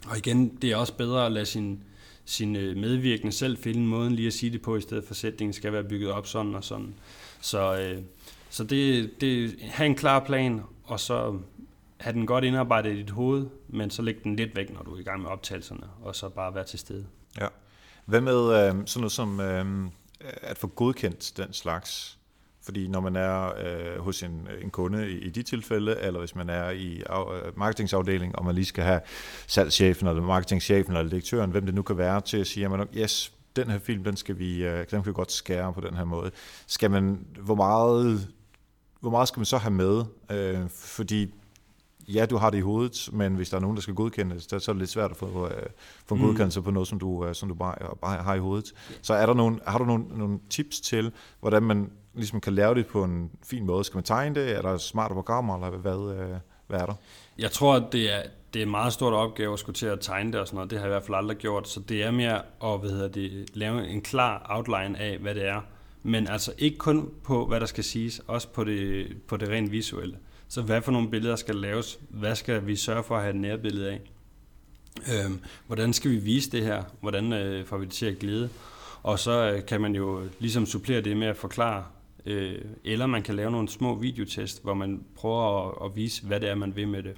[0.09, 1.83] Og igen, det er også bedre at lade sin,
[2.25, 5.17] sin øh, medvirkende selv finde måden lige at sige det på, i stedet for at
[5.17, 6.95] sætningen skal være bygget op sådan og sådan.
[7.41, 8.03] Så, øh,
[8.51, 11.39] så det, det, have en klar plan, og så
[11.97, 14.95] have den godt indarbejdet i dit hoved, men så læg den lidt væk, når du
[14.95, 17.07] er i gang med optagelserne, og så bare være til stede.
[17.41, 17.47] Ja.
[18.07, 22.19] Hvad med øh, sådan noget som øh, Øh, at få godkendt den slags?
[22.63, 26.35] Fordi når man er øh, hos en, en kunde i, i de tilfælde, eller hvis
[26.35, 29.01] man er i af, øh, marketingsafdelingen, og man lige skal have
[29.47, 33.33] salgschefen, eller marketingchefen, eller direktøren, hvem det nu kan være, til at sige, at yes,
[33.57, 36.05] den her film, den skal vi, øh, den kan vi godt skære på den her
[36.05, 36.31] måde.
[36.67, 38.29] Skal man, hvor meget,
[39.01, 40.05] hvor meget skal man så have med?
[40.31, 41.35] Øh, fordi
[42.09, 44.43] ja, du har det i hovedet, men hvis der er nogen, der skal godkende det,
[44.43, 45.63] så er det lidt svært at få, øh,
[46.07, 46.27] få en mm.
[46.27, 48.73] godkendelse på noget, som du, øh, som du bare, bare har i hovedet.
[49.03, 52.75] Så er der nogen, har du nogle, nogle tips til, hvordan man ligesom kan lave
[52.75, 53.85] det på en fin måde?
[53.85, 54.57] Skal man tegne det?
[54.57, 56.37] Er der smarte programmer, eller hvad, øh,
[56.67, 56.95] hvad er der?
[57.39, 58.23] Jeg tror, at det er,
[58.55, 60.71] det er en meget stort opgave at skulle til at tegne det og sådan noget.
[60.71, 61.69] Det har jeg i hvert fald aldrig gjort.
[61.69, 65.49] Så det er mere at hvad hedder det, lave en klar outline af, hvad det
[65.49, 65.61] er.
[66.03, 69.73] Men altså ikke kun på, hvad der skal siges, også på det, på det rent
[69.73, 70.17] visuelle.
[70.49, 71.99] Så hvad for nogle billeder skal laves?
[72.11, 74.01] Hvad skal vi sørge for at have et nærbillede af?
[74.99, 76.83] Øhm, hvordan skal vi vise det her?
[77.01, 78.49] Hvordan øh, får vi det til at glide?
[79.03, 81.85] Og så øh, kan man jo ligesom supplere det med at forklare,
[82.27, 86.41] øh, eller man kan lave nogle små videotest, hvor man prøver at, at vise, hvad
[86.41, 87.17] det er, man vil med det.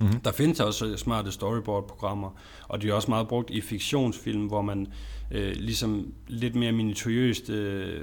[0.00, 0.20] Mm-hmm.
[0.20, 2.30] Der findes også smarte storyboard-programmer,
[2.68, 4.86] og de er også meget brugt i fiktionsfilm, hvor man
[5.30, 8.02] øh, ligesom lidt mere minutiøst øh,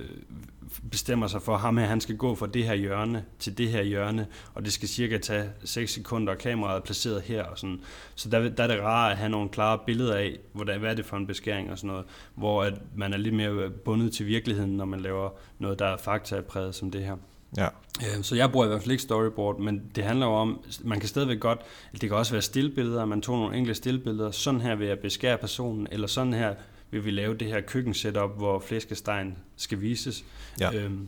[0.91, 3.69] bestemmer sig for, at ham her, han skal gå fra det her hjørne til det
[3.69, 7.57] her hjørne, og det skal cirka tage 6 sekunder, og kameraet er placeret her og
[7.59, 7.79] sådan.
[8.15, 10.95] Så der, der er det rart at have nogle klare billeder af, hvordan, hvad er
[10.95, 12.05] det for en beskæring og sådan noget,
[12.35, 15.97] hvor at man er lidt mere bundet til virkeligheden, når man laver noget, der er
[15.97, 17.15] faktapræget som det her.
[17.57, 17.67] Ja.
[17.99, 20.99] Øh, så jeg bruger i hvert fald ikke storyboard, men det handler jo om, man
[20.99, 21.59] kan stadigvæk godt,
[21.91, 25.37] det kan også være stillbilleder, man tog nogle enkelte stillbilleder, sådan her vil jeg beskære
[25.37, 26.53] personen, eller sådan her
[26.93, 30.25] vil vi lave det her køkkensetup, hvor flæskestegen skal vises.
[30.59, 30.73] Ja.
[30.73, 31.07] Øhm,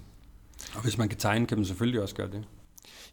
[0.76, 2.44] og hvis man kan tegne, kan man selvfølgelig også gøre det.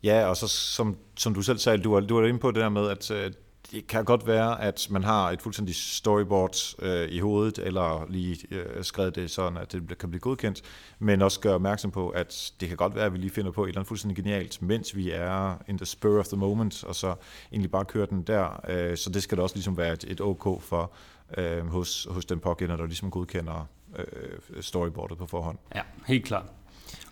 [0.02, 2.60] Ja, og så som, som du selv sagde, du var, du var inde på det
[2.60, 3.32] der med, at øh,
[3.72, 8.46] det kan godt være, at man har et fuldstændig storyboard øh, i hovedet, eller lige
[8.50, 10.62] øh, skrevet det sådan, at det kan blive godkendt,
[10.98, 13.64] men også gøre opmærksom på, at det kan godt være, at vi lige finder på
[13.64, 16.94] et eller andet fuldstændig genialt, mens vi er in the spur of the moment, og
[16.94, 17.14] så
[17.52, 18.60] egentlig bare køre den der.
[18.68, 20.92] Øh, så det skal da også ligesom være et, et OK for
[21.38, 23.66] øh, hos, hos den pågældende, der ligesom godkender
[23.98, 25.58] øh, storyboardet på forhånd.
[25.74, 26.46] Ja, helt klart.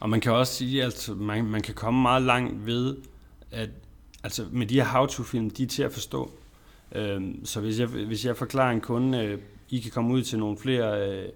[0.00, 2.96] Og man kan også sige, at man, man kan komme meget langt ved,
[3.50, 3.70] at
[4.24, 6.30] altså med de her how-to-film, de er til at forstå.
[6.94, 9.38] Øh, så hvis jeg, hvis jeg forklarer en kunde, øh,
[9.70, 11.28] I kan komme ud til nogle flere øh,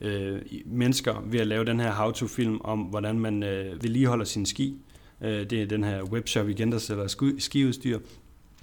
[0.00, 4.76] øh, mennesker ved at lave den her how-to-film om, hvordan man øh, vedligeholder sin ski.
[5.20, 7.98] Øh, det er den her webshop igen, der sælger skiudstyr.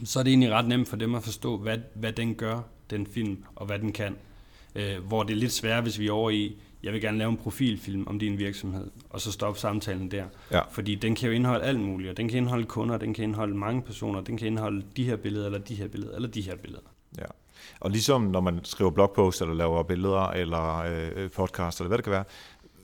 [0.03, 3.07] Så er det egentlig ret nemt for dem at forstå, hvad, hvad den gør, den
[3.07, 4.15] film, og hvad den kan.
[4.75, 7.30] Øh, hvor det er lidt sværere, hvis vi er over i, jeg vil gerne lave
[7.30, 10.26] en profilfilm om din virksomhed, og så stoppe samtalen der.
[10.52, 10.62] Ja.
[10.72, 13.56] Fordi den kan jo indeholde alt muligt, og den kan indeholde kunder, den kan indeholde
[13.56, 16.56] mange personer, den kan indeholde de her billeder, eller de her billeder, eller de her
[16.56, 16.84] billeder.
[17.18, 17.26] Ja.
[17.80, 22.04] Og ligesom når man skriver blogpost, eller laver billeder, eller øh, podcast, eller hvad det
[22.04, 22.24] kan være,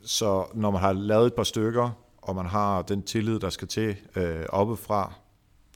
[0.04, 1.90] så når man har lavet et par stykker,
[2.22, 5.12] og man har den tillid, der skal til øh, oppefra,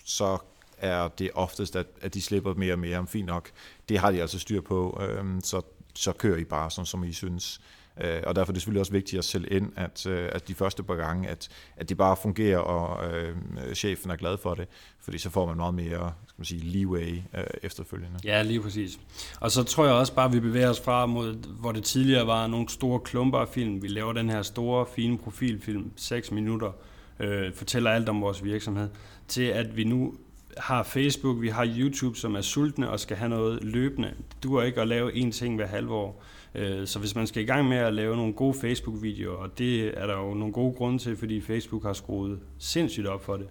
[0.04, 0.38] så
[0.78, 3.50] er det oftest, at, at de slipper mere og mere om fint nok.
[3.88, 5.62] Det har de altså styr på, øh, så,
[5.94, 7.60] så kører I bare, sådan som I synes.
[8.00, 10.54] Øh, og derfor er det selvfølgelig også vigtigt at sælge ind, at, øh, at de
[10.54, 13.36] første par gange, at, at det bare fungerer, og øh,
[13.74, 14.68] chefen er glad for det,
[15.00, 18.18] fordi så får man meget mere skal man sige, leeway øh, efterfølgende.
[18.24, 19.00] Ja, lige præcis.
[19.40, 22.26] Og så tror jeg også bare, at vi bevæger os fra mod, hvor det tidligere
[22.26, 23.82] var nogle store klumper af film.
[23.82, 26.72] Vi laver den her store, fine profilfilm, 6 minutter,
[27.20, 28.88] øh, fortæller alt om vores virksomhed,
[29.28, 30.14] til at vi nu
[30.56, 34.14] har Facebook, vi har YouTube, som er sultne og skal have noget løbende.
[34.42, 36.24] Du er ikke at lave én ting hver halve år.
[36.54, 39.98] Øh, så hvis man skal i gang med at lave nogle gode Facebook-videoer, og det
[39.98, 43.48] er der jo nogle gode grunde til, fordi Facebook har skruet sindssygt op for det,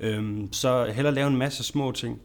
[0.00, 2.20] øhm, så hellere lave en masse små ting,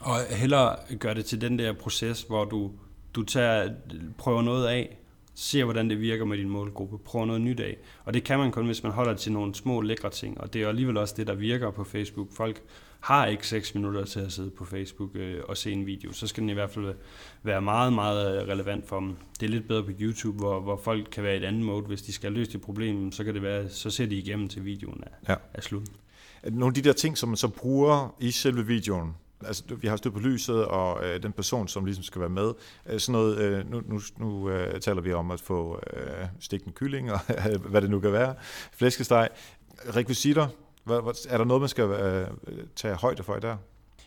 [0.00, 2.70] og hellere gøre det til den der proces, hvor du,
[3.14, 3.70] du tager,
[4.18, 4.98] prøver noget af,
[5.34, 7.76] ser hvordan det virker med din målgruppe, prøver noget nyt af.
[8.04, 10.62] Og det kan man kun, hvis man holder til nogle små lækre ting, og det
[10.62, 12.28] er alligevel også det, der virker på Facebook.
[12.32, 12.62] Folk
[13.02, 16.26] har ikke 6 minutter til at sidde på Facebook øh, og se en video, så
[16.26, 16.94] skal den i hvert fald
[17.42, 19.16] være meget, meget øh, relevant for dem.
[19.40, 21.82] Det er lidt bedre på YouTube, hvor, hvor folk kan være i et andet mode.
[21.82, 24.64] Hvis de skal løse det problem, så kan det være, så ser de igennem til
[24.64, 25.36] videoen er, ja.
[25.54, 25.82] er slut.
[26.44, 29.14] Nogle af de der ting, som man så bruger i selve videoen,
[29.46, 32.52] altså vi har stødt på lyset, og øh, den person, som ligesom skal være med,
[32.86, 36.72] øh, sådan noget, øh, nu, nu, nu øh, taler vi om at få øh, stikken
[36.72, 37.20] kylling, og
[37.70, 38.34] hvad det nu kan være,
[38.72, 39.28] flæskesteg,
[39.96, 40.48] rekvisitter,
[40.86, 42.26] er der noget, man skal øh,
[42.76, 43.56] tage højde for i der?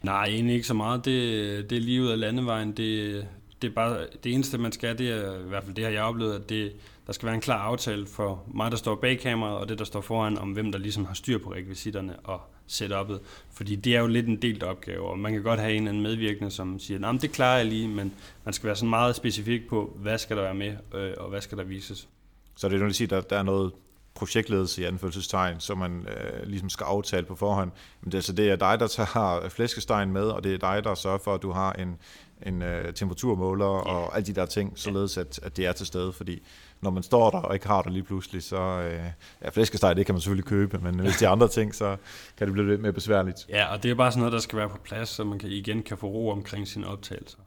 [0.03, 1.05] Nej, egentlig ikke så meget.
[1.05, 2.71] Det, det er lige ud af landevejen.
[2.71, 3.27] Det,
[3.61, 6.03] det, er bare, det eneste, man skal, det er, i hvert fald det har jeg
[6.03, 6.73] oplevet, at det,
[7.07, 9.85] der skal være en klar aftale for mig, der står bag kameraet, og det, der
[9.85, 13.17] står foran, om hvem der ligesom har styr på rekvisitterne og setup'et.
[13.51, 15.89] Fordi det er jo lidt en delt opgave, og man kan godt have en eller
[15.89, 19.15] anden medvirkende, som siger, at det klarer jeg lige, men man skal være sådan meget
[19.15, 22.07] specifik på, hvad skal der være med, øh, og hvad skal der vises.
[22.55, 23.71] Så det er nu at sige, at der er noget
[24.15, 27.71] projektledelse i anførselstegn, som man øh, ligesom skal aftale på forhånd.
[28.01, 30.95] Men det, altså, det er dig, der tager flæskestegen med, og det er dig, der
[30.95, 31.97] sørger for, at du har en,
[32.45, 36.13] en øh, temperaturmåler og alle de der ting, således at, at det er til stede,
[36.13, 36.43] fordi
[36.82, 38.99] når man står der og ikke har det lige pludselig, så øh,
[39.43, 41.97] ja, flæskesteg, det kan man selvfølgelig købe, men hvis de andre ting, så
[42.38, 43.45] kan det blive lidt mere besværligt.
[43.49, 45.49] Ja, og det er bare sådan noget, der skal være på plads, så man kan,
[45.49, 47.38] igen kan få ro omkring sine optagelser.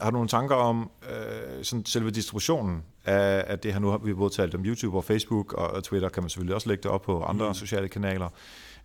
[0.00, 3.80] Har du nogle tanker om øh, sådan selve distributionen af, af det her?
[3.80, 6.68] Nu har vi både talt om YouTube og Facebook, og Twitter kan man selvfølgelig også
[6.68, 7.54] lægge det op på andre mm.
[7.54, 8.28] sociale kanaler.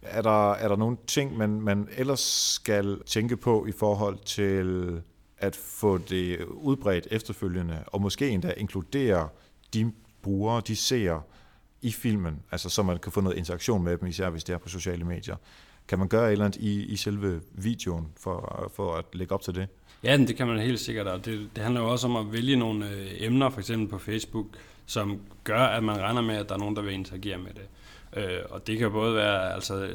[0.01, 2.19] Er der, er der nogle ting, man, man ellers
[2.53, 5.01] skal tænke på i forhold til
[5.37, 9.29] at få det udbredt efterfølgende, og måske endda inkludere
[9.73, 9.91] de
[10.21, 11.21] brugere, de ser
[11.81, 14.57] i filmen, altså så man kan få noget interaktion med dem, især hvis det er
[14.57, 15.35] på sociale medier.
[15.87, 19.41] Kan man gøre et eller andet i, i selve videoen for, for at lægge op
[19.41, 19.67] til det?
[20.03, 22.55] Ja, det kan man helt sikkert, og det, det handler jo også om at vælge
[22.55, 24.45] nogle øh, emner, for eksempel på Facebook,
[24.85, 27.67] som gør, at man regner med, at der er nogen, der vil interagere med det.
[28.23, 29.89] Øh, og det kan både være, altså,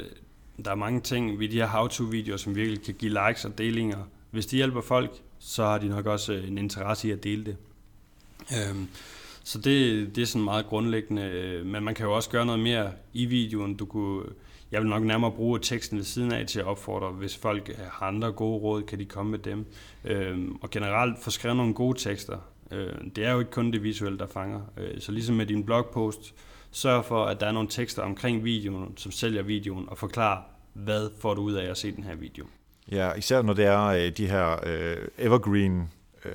[0.65, 3.97] der er mange ting ved de her how-to-videoer, som virkelig kan give likes og delinger.
[4.31, 7.45] Hvis de hjælper folk, så har de nok også øh, en interesse i at dele
[7.45, 7.57] det.
[8.51, 8.75] Øh,
[9.43, 12.61] så det, det er sådan meget grundlæggende, øh, men man kan jo også gøre noget
[12.61, 13.75] mere i videoen.
[13.75, 14.23] Du kunne,
[14.71, 18.07] jeg vil nok nærmere bruge teksten ved siden af til at opfordre, hvis folk har
[18.07, 19.65] andre gode råd, kan de komme med dem.
[20.05, 22.37] Øh, og generelt få skrevet nogle gode tekster.
[22.71, 24.61] Øh, det er jo ikke kun det visuelle, der fanger.
[24.77, 26.33] Øh, så ligesom med din blogpost,
[26.71, 31.09] sørg for, at der er nogle tekster omkring videoen, som sælger videoen, og forklar, hvad
[31.19, 32.45] får du ud af at se den her video.
[32.91, 35.89] Ja, især når det er øh, de her øh, evergreen
[36.25, 36.31] øh,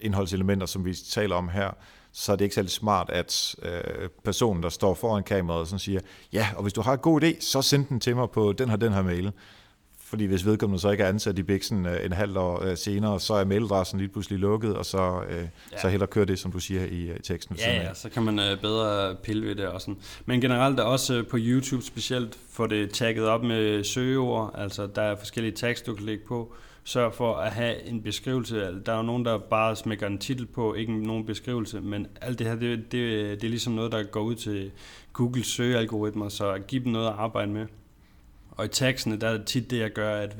[0.00, 1.70] indholdselementer, som vi taler om her,
[2.12, 6.00] så er det ikke særlig smart, at øh, personen, der står foran kameraet, sådan siger,
[6.32, 8.68] ja, og hvis du har en god idé, så send den til mig på den
[8.68, 9.32] her, den her mail.
[10.14, 13.20] Fordi hvis vedkommende så ikke er ansat i Bixen øh, en halv år øh, senere,
[13.20, 15.36] så er mailadressen lige pludselig lukket, og så, øh,
[15.72, 15.80] ja.
[15.80, 17.56] så heller kører det, som du siger i øh, teksten.
[17.56, 19.66] Ja, ja, så kan man øh, bedre pille ved det.
[19.66, 19.96] Og sådan.
[20.26, 24.86] Men generelt er også øh, på YouTube specielt, få det tagget op med søgeord, altså
[24.86, 26.54] der er forskellige tags, du kan lægge på.
[26.86, 28.66] Sørg for at have en beskrivelse.
[28.66, 32.06] Altså, der er jo nogen, der bare smækker en titel på, ikke nogen beskrivelse, men
[32.20, 32.92] alt det her, det, det,
[33.40, 34.70] det er ligesom noget, der går ud til
[35.12, 37.66] Google søgealgoritmer, så giv dem noget at arbejde med.
[38.50, 40.36] Og i tagsene, der er det tit det, jeg gør, at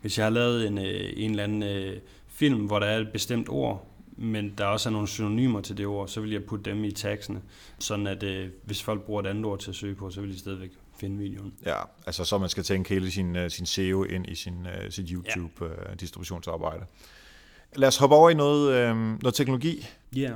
[0.00, 1.96] hvis jeg har lavet en, øh, en eller anden øh,
[2.28, 5.86] film, hvor der er et bestemt ord, men der også er nogle synonymer til det
[5.86, 7.42] ord, så vil jeg putte dem i tagsene,
[7.78, 10.32] sådan at øh, hvis folk bruger et andet ord til at søge på, så vil
[10.32, 11.52] de stadigvæk finde videoen.
[11.66, 16.80] Ja, altså så man skal tænke hele sin, sin SEO ind i sin, sit YouTube-distributionsarbejde.
[16.80, 17.78] Ja.
[17.80, 19.86] Lad os hoppe over i noget, øh, noget teknologi.
[20.16, 20.20] Ja.
[20.20, 20.32] Yeah.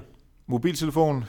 [0.46, 1.24] Mobiltelefon,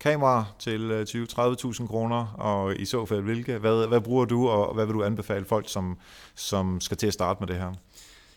[0.00, 3.58] kamera til 20-30.000 øh, kroner, og i så fald hvilke?
[3.58, 5.98] Hvad, hvad bruger du, og hvad vil du anbefale folk, som,
[6.34, 7.72] som skal til at starte med det her?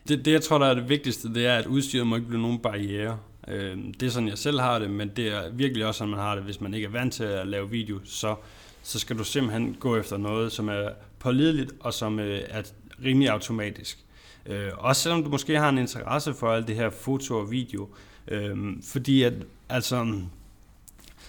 [0.08, 2.42] Det, det, jeg tror, der er det vigtigste, det er, at udstyret må ikke blive
[2.42, 3.18] nogen barriere.
[3.48, 6.20] Øh, det er sådan, jeg selv har det, men det er virkelig også sådan, man
[6.20, 6.44] har det.
[6.44, 8.36] Hvis man ikke er vant til at lave video, så,
[8.84, 10.90] så skal du simpelthen gå efter noget, som er
[11.20, 12.62] pålideligt, og som øh, er
[13.04, 14.06] rimelig automatisk.
[14.46, 17.90] Øh, også selvom du måske har en interesse for alt det her foto og video.
[18.28, 19.34] Øh, fordi at,
[19.70, 20.22] altså,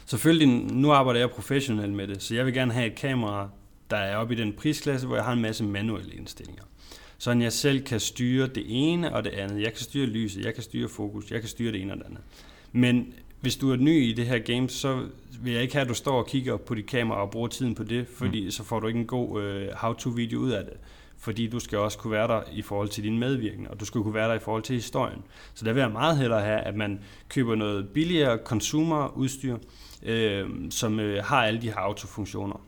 [0.07, 3.49] Selvfølgelig, nu arbejder jeg professionelt med det, så jeg vil gerne have et kamera,
[3.91, 6.63] der er oppe i den prisklasse, hvor jeg har en masse manuelle indstillinger.
[7.19, 9.63] Så jeg selv kan styre det ene og det andet.
[9.63, 12.05] Jeg kan styre lyset, jeg kan styre fokus, jeg kan styre det ene og det
[12.05, 12.21] andet.
[12.73, 15.07] Men hvis du er ny i det her game, så
[15.41, 17.75] vil jeg ikke have, at du står og kigger på dit kamera og bruger tiden
[17.75, 18.51] på det, fordi mm.
[18.51, 20.75] så får du ikke en god uh, how-to-video ud af det.
[21.19, 24.01] Fordi du skal også kunne være der i forhold til din medvirkning, og du skal
[24.01, 25.23] kunne være der i forhold til historien.
[25.55, 29.59] Så der vil jeg meget hellere have, at man køber noget billigere consumer-udstyr,
[30.03, 32.61] øh, som øh, har alle de her autofunktioner.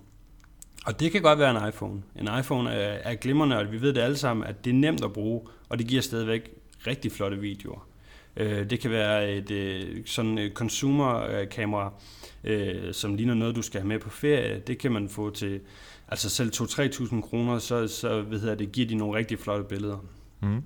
[0.86, 2.02] Og det kan godt være en iPhone.
[2.16, 5.04] En iPhone er, er glimrende, og vi ved det alle sammen, at det er nemt
[5.04, 6.50] at bruge, og det giver stadigvæk
[6.86, 7.88] rigtig flotte videoer.
[8.36, 11.92] Øh, det kan være et øh, sådan et consumer-kamera,
[12.44, 14.58] øh, som ligner noget, du skal have med på ferie.
[14.66, 15.60] Det kan man få til
[16.08, 20.04] altså selv 2-3.000 kroner, så, så ved jeg, det giver de nogle rigtig flotte billeder.
[20.40, 20.62] Mm.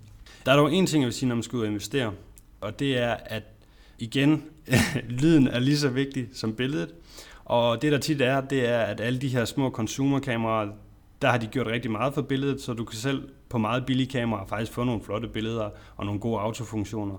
[0.47, 2.13] Der er dog en ting, jeg vil sige, når man skal ud og investere,
[2.61, 3.43] og det er, at
[3.99, 4.45] igen,
[5.21, 6.95] lyden er lige så vigtig som billedet.
[7.45, 10.69] Og det der tit er, det er, at alle de her små consumerkameraer,
[11.23, 14.07] der har de gjort rigtig meget for billedet, så du kan selv på meget billige
[14.07, 17.15] kameraer faktisk få nogle flotte billeder og nogle gode autofunktioner.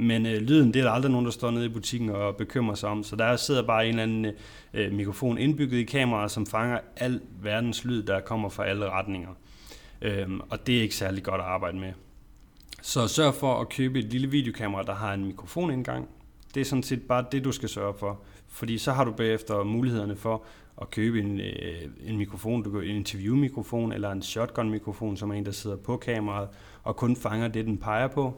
[0.00, 2.74] Men øh, lyden, det er der aldrig nogen, der står nede i butikken og bekymrer
[2.74, 3.02] sig om.
[3.02, 4.32] Så der sidder bare en eller anden øh,
[4.74, 9.28] øh, mikrofon indbygget i kameraet, som fanger al verdens lyd, der kommer fra alle retninger.
[10.02, 11.92] Øhm, og det er ikke særlig godt at arbejde med.
[12.82, 16.08] Så sørg for at købe et lille videokamera, der har en mikrofonindgang.
[16.54, 18.20] Det er sådan set bare det, du skal sørge for.
[18.48, 20.44] Fordi så har du bagefter mulighederne for
[20.80, 25.34] at købe en, øh, en mikrofon, du kan, en interviewmikrofon eller en shotgun-mikrofon, som er
[25.34, 26.48] en, der sidder på kameraet
[26.82, 28.34] og kun fanger det, den peger på.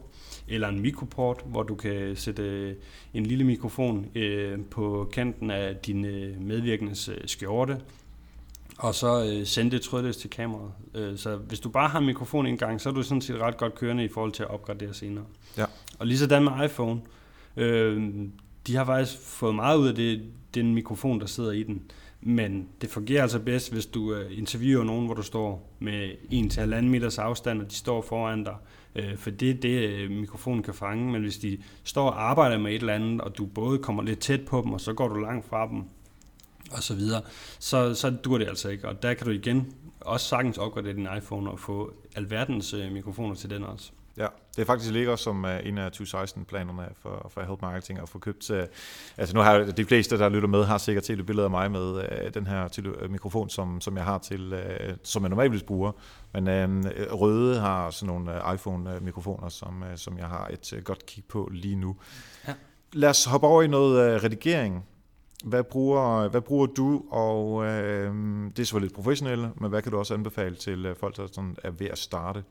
[0.49, 2.75] Eller en mikroport, hvor du kan sætte øh,
[3.15, 6.03] en lille mikrofon øh, på kanten af din
[6.47, 7.81] medvirkendes skjorte,
[8.79, 10.73] og så øh, sende det trådløst til kameraet.
[10.95, 13.41] Øh, så hvis du bare har en mikrofon en gang, så er du sådan set
[13.41, 15.25] ret godt kørende i forhold til at opgradere senere.
[15.59, 15.65] Ja.
[15.99, 17.01] Og lige sådan med iPhone.
[17.01, 17.22] Øh,
[17.57, 18.13] Øh,
[18.67, 20.23] de har faktisk fået meget ud af det,
[20.55, 21.83] den mikrofon, der sidder i den.
[22.21, 26.81] Men det fungerer altså bedst, hvis du øh, interviewer nogen, hvor du står med 1-1,5
[26.81, 28.55] meters afstand, og de står foran dig.
[28.97, 31.13] Øh, for det er det, øh, mikrofonen kan fange.
[31.13, 34.19] Men hvis de står og arbejder med et eller andet, og du både kommer lidt
[34.19, 35.83] tæt på dem, og så går du langt fra dem,
[36.73, 37.23] og så videre,
[37.59, 38.89] så, så dur det altså ikke.
[38.89, 43.35] Og der kan du igen også sagtens opgradere din iPhone og få alverdens øh, mikrofoner
[43.35, 43.93] til den også.
[44.17, 48.19] Ja, det er faktisk ligger som en af 2016-planerne for, for Help Marketing at få
[48.19, 48.51] købt.
[48.51, 48.59] Uh,
[49.17, 51.71] altså nu har de fleste, der lytter med, har sikkert set et billede af mig
[51.71, 54.63] med uh, den her til, uh, mikrofon, som, som jeg har til,
[55.05, 55.93] som jeg normalt bruger.
[56.33, 61.49] Men uh, Røde har sådan nogle iPhone-mikrofoner, som, som jeg har et godt kig på
[61.53, 61.97] lige nu.
[62.49, 62.55] Ja.
[62.93, 64.85] Lad os hoppe over i noget redigering.
[65.45, 68.15] Hvad bruger, hvad bruger du, og øh,
[68.47, 71.57] det er selvfølgelig lidt professionelle, men hvad kan du også anbefale til folk, der sådan
[71.65, 72.45] er ved at starte?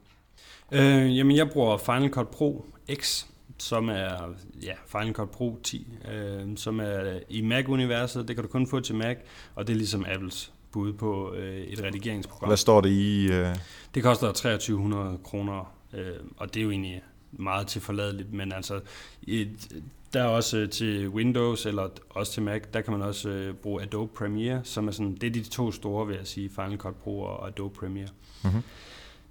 [0.71, 3.25] Øh, jamen, jeg bruger Final Cut Pro X,
[3.57, 8.27] som er ja, Final Cut Pro 10, øh, som er i Mac-universet.
[8.27, 9.17] Det kan du kun få til Mac,
[9.55, 12.49] og det er ligesom Apples bud på øh, et redigeringsprogram.
[12.49, 13.31] Hvad står det i?
[13.31, 13.55] Øh?
[13.95, 18.79] Det koster 2300 kroner, øh, og det er jo egentlig meget til forladeligt, men altså
[19.27, 23.29] et, der er også øh, til Windows eller også til Mac, der kan man også
[23.29, 26.49] øh, bruge Adobe Premiere, som er sådan, det er de to store, vil jeg sige,
[26.49, 28.09] Final Cut Pro og Adobe Premiere.
[28.43, 28.61] Mm-hmm.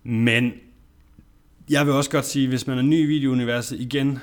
[0.03, 0.53] Men
[1.71, 4.19] jeg vil også godt sige, hvis man er ny i videouniverset, igen,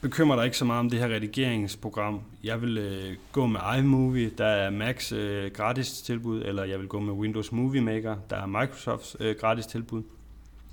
[0.00, 2.20] bekymrer dig ikke så meget om det her redigeringsprogram.
[2.44, 6.88] Jeg vil øh, gå med iMovie, der er Macs øh, gratis tilbud, eller jeg vil
[6.88, 10.02] gå med Windows Movie Maker, der er Microsofts øh, gratis tilbud.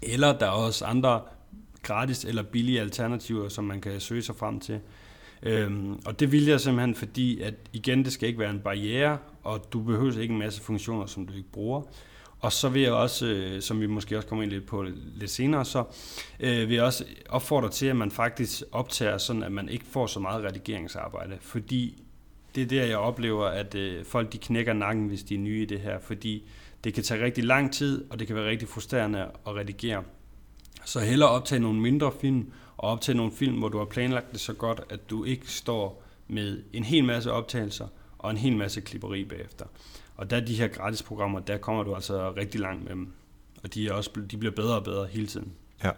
[0.01, 1.21] Eller der er også andre
[1.81, 4.79] gratis eller billige alternativer, som man kan søge sig frem til.
[5.43, 9.17] Øhm, og det vil jeg simpelthen, fordi at igen, det skal ikke være en barriere,
[9.43, 11.81] og du behøver ikke en masse funktioner, som du ikke bruger.
[12.39, 14.85] Og så vil jeg også, øh, som vi måske også kommer ind lidt på
[15.15, 15.83] lidt senere, så
[16.39, 20.07] øh, vil jeg også opfordre til, at man faktisk optager sådan, at man ikke får
[20.07, 21.37] så meget redigeringsarbejde.
[21.41, 22.03] Fordi
[22.55, 25.61] det er der, jeg oplever, at øh, folk de knækker nakken, hvis de er nye
[25.61, 25.99] i det her.
[25.99, 26.49] Fordi
[26.83, 30.03] det kan tage rigtig lang tid, og det kan være rigtig frustrerende at redigere.
[30.85, 34.39] Så hellere optage nogle mindre film, og optage nogle film, hvor du har planlagt det
[34.39, 37.87] så godt, at du ikke står med en hel masse optagelser
[38.17, 39.65] og en hel masse klipperi bagefter.
[40.19, 43.07] Og der de her gratis programmer, der kommer du altså rigtig langt med dem.
[43.63, 45.51] Og de, er også, de bliver bedre og bedre hele tiden.
[45.83, 45.91] Ja.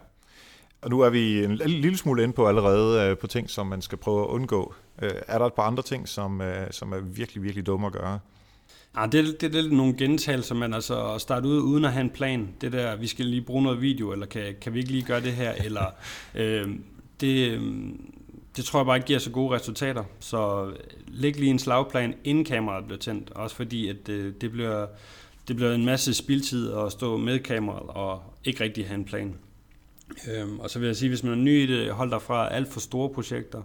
[0.82, 3.82] Og nu er vi en lille smule inde på allerede øh, på ting, som man
[3.82, 4.74] skal prøve at undgå.
[5.02, 7.92] Øh, er der et par andre ting, som, øh, som er virkelig, virkelig dumme at
[7.92, 8.18] gøre?
[8.96, 12.04] Ja, det, det, det er nogle gentagelser, man altså at starte ud uden at have
[12.04, 12.48] en plan.
[12.60, 15.20] Det der, vi skal lige bruge noget video, eller kan, kan vi ikke lige gøre
[15.20, 15.86] det her, eller
[16.34, 16.68] øh,
[17.20, 17.60] det,
[18.56, 20.04] det tror jeg bare ikke giver så gode resultater.
[20.20, 20.72] Så
[21.06, 23.30] læg lige en slagplan, inden kameraet bliver tændt.
[23.30, 24.86] Også fordi, at det, det, bliver,
[25.48, 29.34] det bliver en masse spildtid at stå med kameraet og ikke rigtig have en plan.
[30.30, 32.54] Øhm, og så vil jeg sige, hvis man er ny i det, hold dig fra
[32.54, 33.62] alt for store projekter.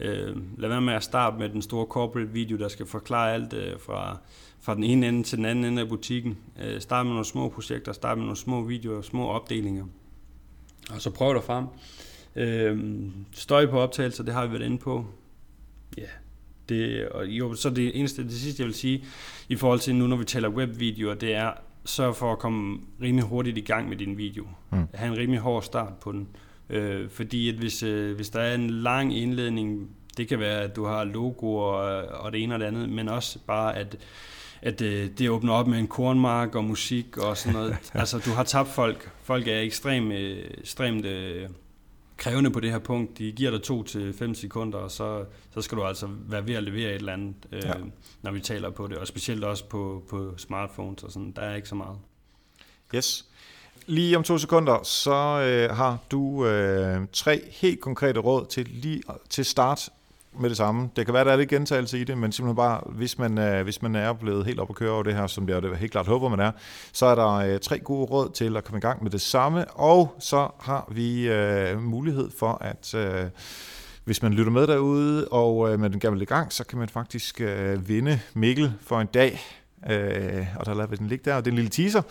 [0.00, 3.52] Øh, lad være med at starte med den store corporate video, der skal forklare alt
[3.52, 4.18] øh, fra,
[4.60, 6.38] fra den ene ende til den anden ende af butikken.
[6.62, 9.84] Øh, start med nogle små projekter, start med nogle små videoer, små opdelinger.
[10.90, 11.66] Og så prøv dig frem.
[12.36, 15.06] Øhm, støj på optagelser, det har vi været inde på.
[15.98, 16.08] Ja,
[16.68, 19.04] det, og jo, så det eneste, det sidste jeg vil sige,
[19.48, 21.52] i forhold til nu, når vi taler webvideoer, det er,
[21.84, 24.46] sørg for at komme rimelig hurtigt i gang med din video.
[24.70, 24.86] Mm.
[24.94, 26.28] Ha' en rimelig hård start på den.
[26.70, 30.76] Øh, fordi at hvis, øh, hvis der er en lang indledning, det kan være, at
[30.76, 33.96] du har logoer og, og det ene og det andet, men også bare, at
[34.62, 37.76] at øh, det åbner op med en kornmark og musik og sådan noget.
[37.94, 39.10] altså, du har tabt folk.
[39.22, 41.48] Folk er ekstremt, øh, ekstremt øh,
[42.22, 43.18] krævende på det her punkt.
[43.18, 46.54] De giver dig to til fem sekunder, og så, så skal du altså være ved
[46.54, 47.72] at levere et eller andet, øh, ja.
[48.22, 48.98] når vi taler på det.
[48.98, 51.32] Og specielt også på, på smartphones og sådan.
[51.36, 51.96] Der er ikke så meget.
[52.94, 53.24] Yes.
[53.86, 59.02] Lige om to sekunder, så øh, har du øh, tre helt konkrete råd til lige
[59.30, 59.88] til start
[60.40, 60.90] med det samme.
[60.96, 63.62] Det kan være, der er lidt gentagelse i det, men simpelthen bare, hvis man, øh,
[63.62, 65.92] hvis man er blevet helt op at køre over det her, som jeg det helt
[65.92, 66.50] klart håber, man er,
[66.92, 69.70] så er der øh, tre gode råd til at komme i gang med det samme,
[69.70, 73.24] og så har vi øh, mulighed for, at øh,
[74.04, 76.88] hvis man lytter med derude, og øh, man gerne vil i gang, så kan man
[76.88, 79.40] faktisk øh, vinde Mikkel for en dag,
[79.90, 82.02] øh, og der lader vi den ligge der, og det er en lille teaser.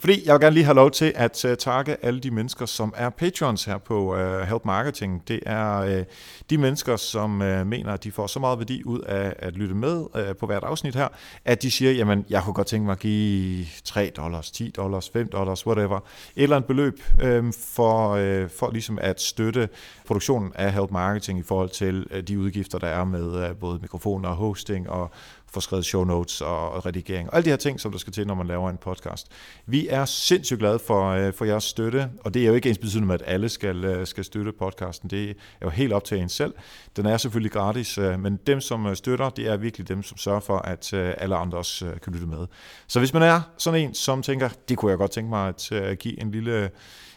[0.00, 2.94] Fordi jeg vil gerne lige have lov til at uh, takke alle de mennesker, som
[2.96, 5.22] er patrons her på uh, Help Marketing.
[5.28, 6.04] Det er uh,
[6.50, 9.74] de mennesker, som uh, mener, at de får så meget værdi ud af at lytte
[9.74, 11.08] med uh, på hvert afsnit her,
[11.44, 15.10] at de siger, jamen, jeg kunne godt tænke mig at give 3 dollars, 10 dollars,
[15.10, 15.96] 5 dollars, whatever,
[16.36, 19.68] et eller andet beløb uh, for, uh, for ligesom at støtte
[20.06, 23.78] produktionen af Help Marketing i forhold til uh, de udgifter, der er med uh, både
[23.82, 25.10] mikrofoner og hosting og
[25.50, 27.30] få skrevet show notes og redigering.
[27.30, 29.26] Og alle de her ting, som der skal til, når man laver en podcast.
[29.66, 32.78] Vi er sindssygt glade for, øh, for jeres støtte, og det er jo ikke ens
[32.78, 35.10] betydende med, at alle skal, øh, skal støtte podcasten.
[35.10, 36.54] Det er jo helt op til en selv.
[36.96, 40.18] Den er selvfølgelig gratis, øh, men dem, som øh, støtter, det er virkelig dem, som
[40.18, 42.46] sørger for, at øh, alle andre også øh, kan lytte med.
[42.86, 45.72] Så hvis man er sådan en, som tænker, det kunne jeg godt tænke mig at
[45.98, 46.70] give en lille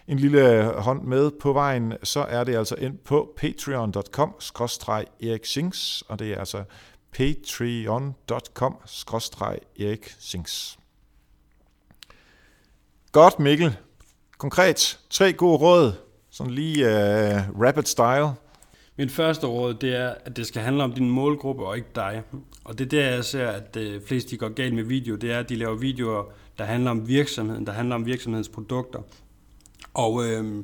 [0.07, 6.33] en lille hånd med på vejen, så er det altså ind på patreon.com-eriksings, og det
[6.33, 6.63] er altså
[7.13, 8.77] patreon.com
[9.79, 10.79] Erik Sings.
[13.11, 13.77] Godt Mikkel.
[14.37, 15.93] Konkret, tre gode råd,
[16.29, 18.29] sådan lige uh, rapid style.
[18.97, 22.23] Mit første råd, det er, at det skal handle om din målgruppe og ikke dig.
[22.63, 25.15] Og det er der, jeg ser, at de fleste flest de går galt med video,
[25.15, 26.23] det er, at de laver videoer,
[26.57, 28.99] der handler om virksomheden, der handler om virksomhedens produkter.
[29.93, 30.63] Og øh,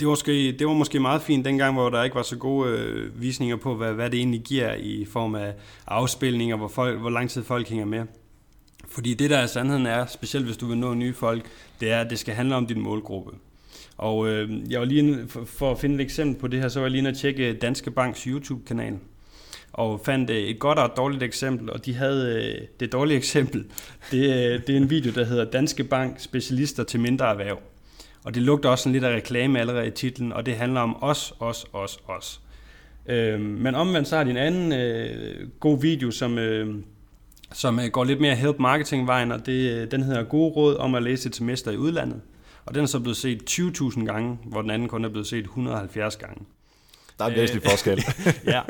[0.00, 2.70] det var, måske, det var måske meget fint dengang, hvor der ikke var så gode
[2.70, 5.54] øh, visninger på, hvad, hvad det egentlig giver i form af
[5.86, 8.04] afspilninger, hvor, folk, hvor lang tid folk hænger med.
[8.88, 11.44] Fordi det, der er sandheden er, specielt hvis du vil nå nye folk,
[11.80, 13.30] det er, at det skal handle om din målgruppe.
[13.96, 16.78] Og øh, jeg var lige, for, for at finde et eksempel på det her, så
[16.78, 18.98] var jeg lige inde at tjekke Danske Banks YouTube-kanal.
[19.72, 23.16] Og fandt øh, et godt og et dårligt eksempel, og de havde øh, det dårlige
[23.22, 23.64] eksempel.
[24.10, 27.58] Det, øh, det er en video, der hedder Danske Bank Specialister til mindre erhverv.
[28.26, 31.02] Og det lugter også sådan lidt af reklame allerede i titlen, og det handler om
[31.02, 32.40] os, os, os, os.
[33.08, 36.74] Øh, men omvendt så har de en anden øh, god video, som, øh,
[37.52, 40.76] som øh, går lidt mere help marketing vejen, og det, øh, den hedder Gode råd
[40.76, 42.20] om at læse til semester i udlandet.
[42.64, 45.44] Og den er så blevet set 20.000 gange, hvor den anden kun er blevet set
[45.44, 46.44] 170 gange.
[47.18, 48.04] Der er en væsentlig øh, forskel.
[48.54, 48.60] ja,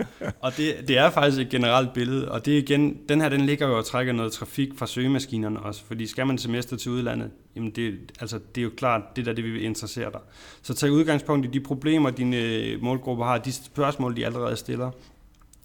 [0.41, 3.41] og det, det er faktisk et generelt billede, og det er igen, den her den
[3.41, 7.31] ligger jo og trækker noget trafik fra søgemaskinerne også, fordi skal man semester til udlandet,
[7.57, 10.21] jamen det, altså, det er jo klart, det der det vil interessere dig.
[10.63, 14.91] Så tag udgangspunkt i de problemer, dine øh, målgrupper har, de spørgsmål, de allerede stiller,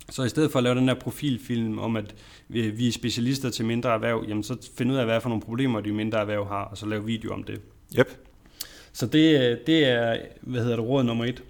[0.10, 2.16] så i stedet for at lave den der profilfilm om, at
[2.48, 5.82] vi er specialister til mindre erhverv, jamen så find ud af, hvad for nogle problemer
[5.82, 7.62] de mindre erhverv har, og så lave video om det.
[8.00, 8.18] Yep.
[8.94, 11.44] Så det, øh, det er, hvad hedder det, råd nummer et.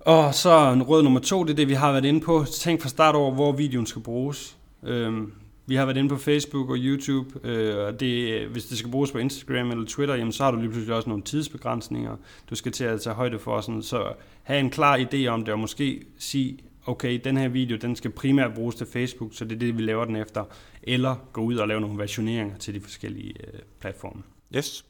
[0.00, 2.44] Og så en råd nummer to, det er det, vi har været inde på.
[2.52, 4.56] Tænk fra start over, hvor videoen skal bruges.
[4.82, 5.32] Øhm,
[5.66, 9.12] vi har været inde på Facebook og YouTube, øh, og det, hvis det skal bruges
[9.12, 12.16] på Instagram eller Twitter, jamen, så har du lige pludselig også nogle tidsbegrænsninger,
[12.50, 13.60] du skal til at tage højde for.
[13.60, 17.76] Sådan, så have en klar idé om det, og måske sige, okay, den her video,
[17.76, 20.44] den skal primært bruges til Facebook, så det er det, vi laver den efter.
[20.82, 24.22] Eller gå ud og lave nogle versioneringer til de forskellige øh, platforme.
[24.56, 24.84] Yes.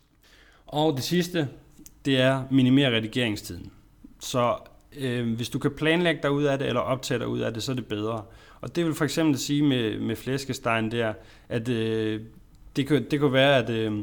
[0.67, 1.49] Og det sidste,
[2.05, 3.71] det er minimere redigeringstiden.
[4.21, 4.57] Så
[4.97, 7.63] øh, hvis du kan planlægge dig ud af det, eller optage dig ud af det,
[7.63, 8.23] så er det bedre.
[8.61, 11.13] Og det vil for eksempel sige med, med flæskestegen der,
[11.49, 12.21] at øh,
[12.77, 14.03] det, kunne, det kunne være, at, øh,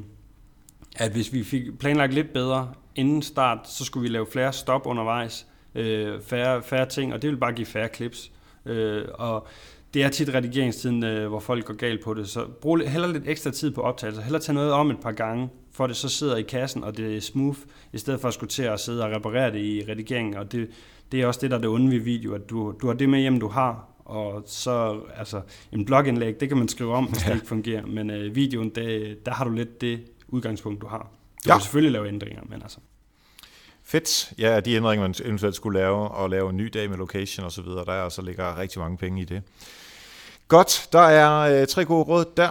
[0.96, 4.86] at hvis vi fik planlagt lidt bedre inden start, så skulle vi lave flere stop
[4.86, 8.32] undervejs, øh, færre, færre ting, og det vil bare give færre clips.
[8.66, 9.48] Øh, og
[9.94, 13.24] det er tit redigeringstiden, øh, hvor folk går galt på det, så brug heller lidt
[13.28, 16.36] ekstra tid på optagelse, heller tage noget om et par gange, for det så sidder
[16.36, 17.58] i kassen, og det er smooth,
[17.94, 20.36] i stedet for at skulle til at sidde og reparere det i redigeringen.
[20.36, 20.70] Og det,
[21.12, 23.10] det er også det, der er det onde ved video, at du, du har det
[23.10, 27.26] med hjem, du har, og så, altså, en blogindlæg, det kan man skrive om, hvis
[27.26, 27.30] ja.
[27.30, 31.12] det ikke fungerer, men øh, videoen, det, der har du lidt det udgangspunkt, du har.
[31.46, 31.54] Du ja.
[31.54, 32.80] kan selvfølgelig lave ændringer, men altså.
[33.90, 34.34] Fedt.
[34.38, 37.52] Ja, de ændringer, man eventuelt skulle lave, og lave en ny dag med location og
[37.52, 39.42] så videre, der er så ligger rigtig mange penge i det.
[40.48, 42.50] Godt, der er øh, tre gode råd der.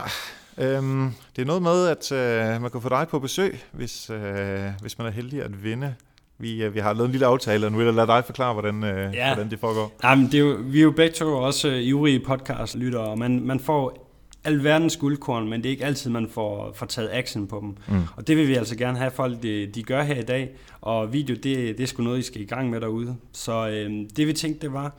[0.59, 4.61] Øhm, det er noget med, at øh, man kan få dig på besøg, hvis, øh,
[4.81, 5.95] hvis man er heldig at vinde.
[6.39, 8.53] Vi, øh, vi har lavet en lille aftale, og nu vil jeg lade dig forklare,
[8.53, 9.35] hvordan, øh, ja.
[9.35, 9.93] hvordan det foregår.
[10.05, 13.41] Jamen, det er jo, vi er jo begge to også øh, ivrige podcast-lyttere, og man,
[13.41, 14.06] man får
[14.47, 17.69] alverdens guldkorn, men det er ikke altid, man får, får taget action på dem.
[17.97, 18.03] Mm.
[18.17, 21.13] Og det vil vi altså gerne have folk, de, de gør her i dag, og
[21.13, 23.17] video, det, det er sgu noget, I skal i gang med derude.
[23.33, 24.95] Så øh, det vi tænkte, det var,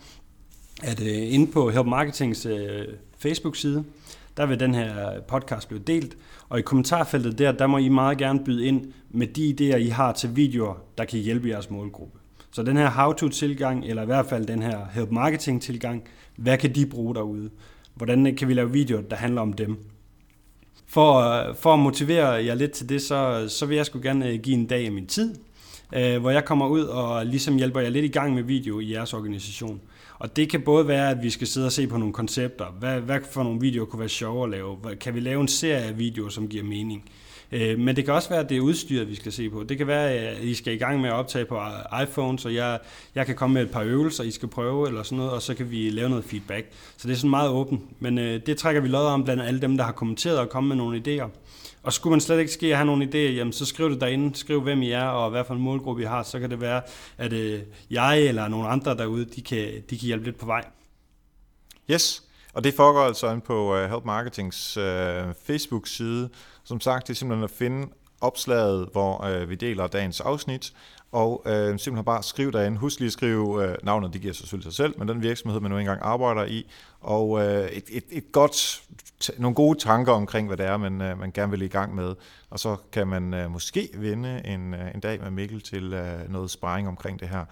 [0.83, 2.85] at øh, inde på Help Marketings øh,
[3.17, 3.83] Facebook-side,
[4.37, 6.17] der vil den her podcast blive delt.
[6.49, 9.87] Og i kommentarfeltet der, der må I meget gerne byde ind med de idéer, I
[9.87, 12.19] har til videoer, der kan hjælpe jeres målgruppe.
[12.51, 16.03] Så den her how-to-tilgang, eller i hvert fald den her help marketing-tilgang,
[16.35, 17.49] hvad kan de bruge derude?
[17.97, 19.77] Hvordan kan vi lave videoer, der handler om dem?
[20.87, 24.39] For, for at motivere jer lidt til det, så, så vil jeg sgu gerne øh,
[24.39, 25.35] give en dag af min tid,
[25.95, 28.91] øh, hvor jeg kommer ud og ligesom hjælper jer lidt i gang med video i
[28.91, 29.81] jeres organisation.
[30.19, 32.65] Og det kan både være, at vi skal sidde og se på nogle koncepter.
[32.79, 34.77] Hvad, hvad for nogle videoer kunne være sjove at lave?
[35.01, 37.03] Kan vi lave en serie af videoer, som giver mening?
[37.51, 39.63] Øh, men det kan også være, at det er udstyret, vi skal se på.
[39.63, 41.61] Det kan være, at I skal i gang med at optage på
[42.03, 42.79] iPhone, så jeg,
[43.15, 45.53] jeg kan komme med et par øvelser, I skal prøve eller sådan noget, og så
[45.53, 46.67] kan vi lave noget feedback.
[46.97, 48.01] Så det er sådan meget åbent.
[48.01, 50.67] Men øh, det trækker vi lod om blandt alle dem, der har kommenteret og kommet
[50.67, 51.29] med nogle idéer.
[51.83, 54.35] Og skulle man slet ikke ske at have nogle idéer, jamen så skriv det derinde,
[54.35, 56.81] skriv hvem I er og hvad for en målgruppe I har, så kan det være,
[57.17, 60.65] at øh, jeg eller nogle andre derude, de kan, de kan hjælpe lidt på vej.
[61.91, 62.23] Yes,
[62.57, 64.83] og det foregår altså inde på uh, Help Marketings uh,
[65.43, 66.29] Facebook-side.
[66.63, 67.87] Som sagt, det er simpelthen at finde
[68.21, 70.73] opslaget, hvor uh, vi deler dagens afsnit,
[71.11, 72.77] og uh, simpelthen bare skriv derinde.
[72.77, 75.59] Husk lige at skrive uh, navnet, det giver sig selvfølgelig sig selv, men den virksomhed,
[75.59, 76.67] man nu engang arbejder i,
[77.01, 78.81] og uh, et, et, et godt,
[79.37, 82.15] nogle gode tanker omkring, hvad det er, man, uh, man gerne vil i gang med.
[82.49, 86.31] Og så kan man uh, måske vinde en, uh, en dag med Mikkel til uh,
[86.31, 87.45] noget sparring omkring det her.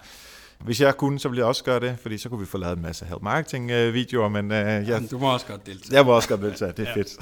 [0.64, 2.76] Hvis jeg kunne, så ville jeg også gøre det, fordi så kunne vi få lavet
[2.76, 5.96] en masse help marketing videoer, men uh, jeg, du må også godt deltage.
[5.96, 7.00] Jeg må også godt deltage, det er ja.
[7.00, 7.16] fedt.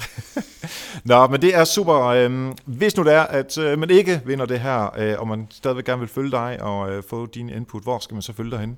[1.09, 1.95] Nå, men det er super.
[2.03, 5.47] Øhm, hvis nu det er, at øh, man ikke vinder det her, øh, og man
[5.51, 8.51] stadigvæk gerne vil følge dig og øh, få din input, hvor skal man så følge
[8.51, 8.77] dig hen?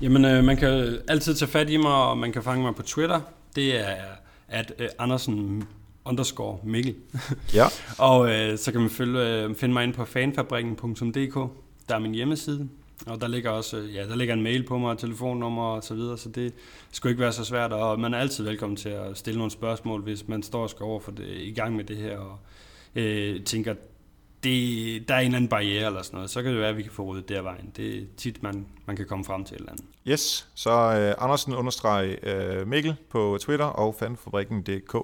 [0.00, 2.82] Jamen, øh, man kan altid tage fat i mig, og man kan fange mig på
[2.82, 3.20] Twitter.
[3.56, 3.94] Det er
[4.48, 5.64] at øh, Andersen
[6.04, 6.94] underscore Mikkel.
[7.54, 7.66] ja.
[7.98, 11.34] og øh, så kan man følge, øh, finde mig ind på fanfabrikken.dk.
[11.88, 12.68] Der er min hjemmeside.
[13.06, 15.84] Og der ligger også øh, ja, der ligger en mail på mig, og telefonnummer og
[15.84, 16.54] så videre, så det
[16.92, 20.02] skulle ikke være så svært, og man er altid velkommen til at stille nogle spørgsmål,
[20.02, 22.38] hvis man står og skal over for det, i gang med det her, og
[22.94, 23.74] øh, tænker,
[24.44, 26.76] det, der er en eller anden barriere eller sådan noget, så kan det være, at
[26.76, 27.72] vi kan få ryddet der vejen.
[27.76, 29.86] Det er tit, man, man kan komme frem til et eller andet.
[30.08, 34.96] Yes, så øh, Andersen understreg øh, Mikkel på Twitter og fanfabrikken.dk.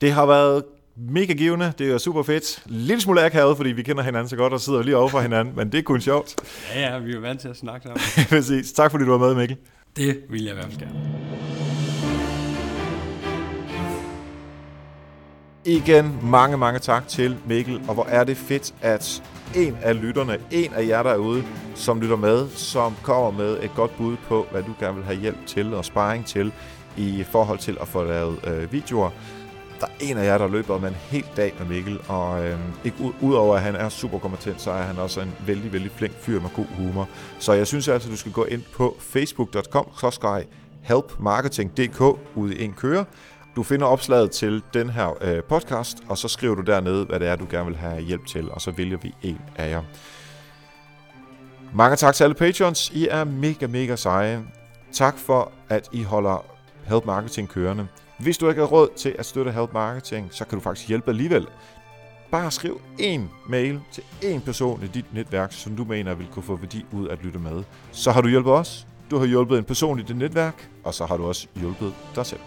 [0.00, 0.64] Det har været
[1.08, 1.72] mega givende.
[1.78, 2.62] Det er super fedt.
[2.66, 5.56] Lidt smule akavet, fordi vi kender hinanden så godt og sidder lige over for hinanden,
[5.56, 6.36] men det er kun sjovt.
[6.74, 8.00] Ja, ja, vi er vant til at snakke sammen.
[8.38, 8.72] Præcis.
[8.72, 9.56] Tak fordi du var med, Mikkel.
[9.96, 11.20] Det vil jeg i hvert fald gerne.
[15.64, 19.22] Igen mange, mange tak til Mikkel, og hvor er det fedt, at
[19.56, 21.44] en af lytterne, en af jer derude,
[21.74, 25.18] som lytter med, som kommer med et godt bud på, hvad du gerne vil have
[25.18, 26.52] hjælp til og sparring til
[26.96, 29.10] i forhold til at få lavet øh, videoer
[29.80, 32.58] der er en af jer, der løber med en hel dag med Mikkel, og øh,
[32.84, 36.14] ikke udover at han er super kompetent, så er han også en vældig, vældig flink
[36.14, 37.08] fyr med god humor.
[37.38, 39.86] Så jeg synes altså, du skal gå ind på facebook.com
[40.82, 42.00] helpmarketing.dk
[42.34, 43.04] ude i en køre.
[43.56, 47.28] Du finder opslaget til den her øh, podcast, og så skriver du dernede, hvad det
[47.28, 49.82] er, du gerne vil have hjælp til, og så vælger vi en af jer.
[51.74, 52.90] Mange tak til alle patrons.
[52.90, 54.44] I er mega, mega seje.
[54.92, 56.44] Tak for, at I holder
[56.84, 57.86] Help Marketing kørende.
[58.20, 61.10] Hvis du ikke har råd til at støtte Help Marketing, så kan du faktisk hjælpe
[61.10, 61.46] alligevel.
[62.30, 66.42] Bare skriv en mail til en person i dit netværk, som du mener vil kunne
[66.42, 67.62] få værdi ud at lytte med.
[67.92, 71.06] Så har du hjulpet os, du har hjulpet en person i dit netværk, og så
[71.06, 72.40] har du også hjulpet dig selv.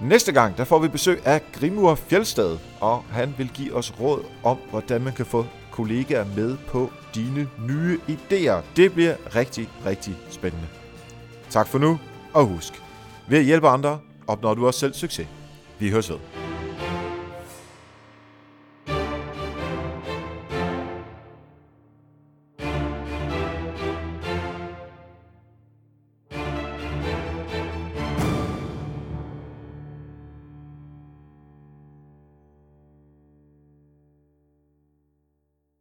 [0.00, 4.24] Næste gang, der får vi besøg af Grimur Fjeldstad, og han vil give os råd
[4.42, 8.62] om, hvordan man kan få kollegaer med på dine nye idéer.
[8.76, 10.66] Det bliver rigtig, rigtig spændende.
[11.50, 11.98] Tak for nu,
[12.32, 12.82] og husk,
[13.28, 15.26] ved at hjælpe andre, opnår du også selv succes.
[15.78, 16.53] Vi høres ved.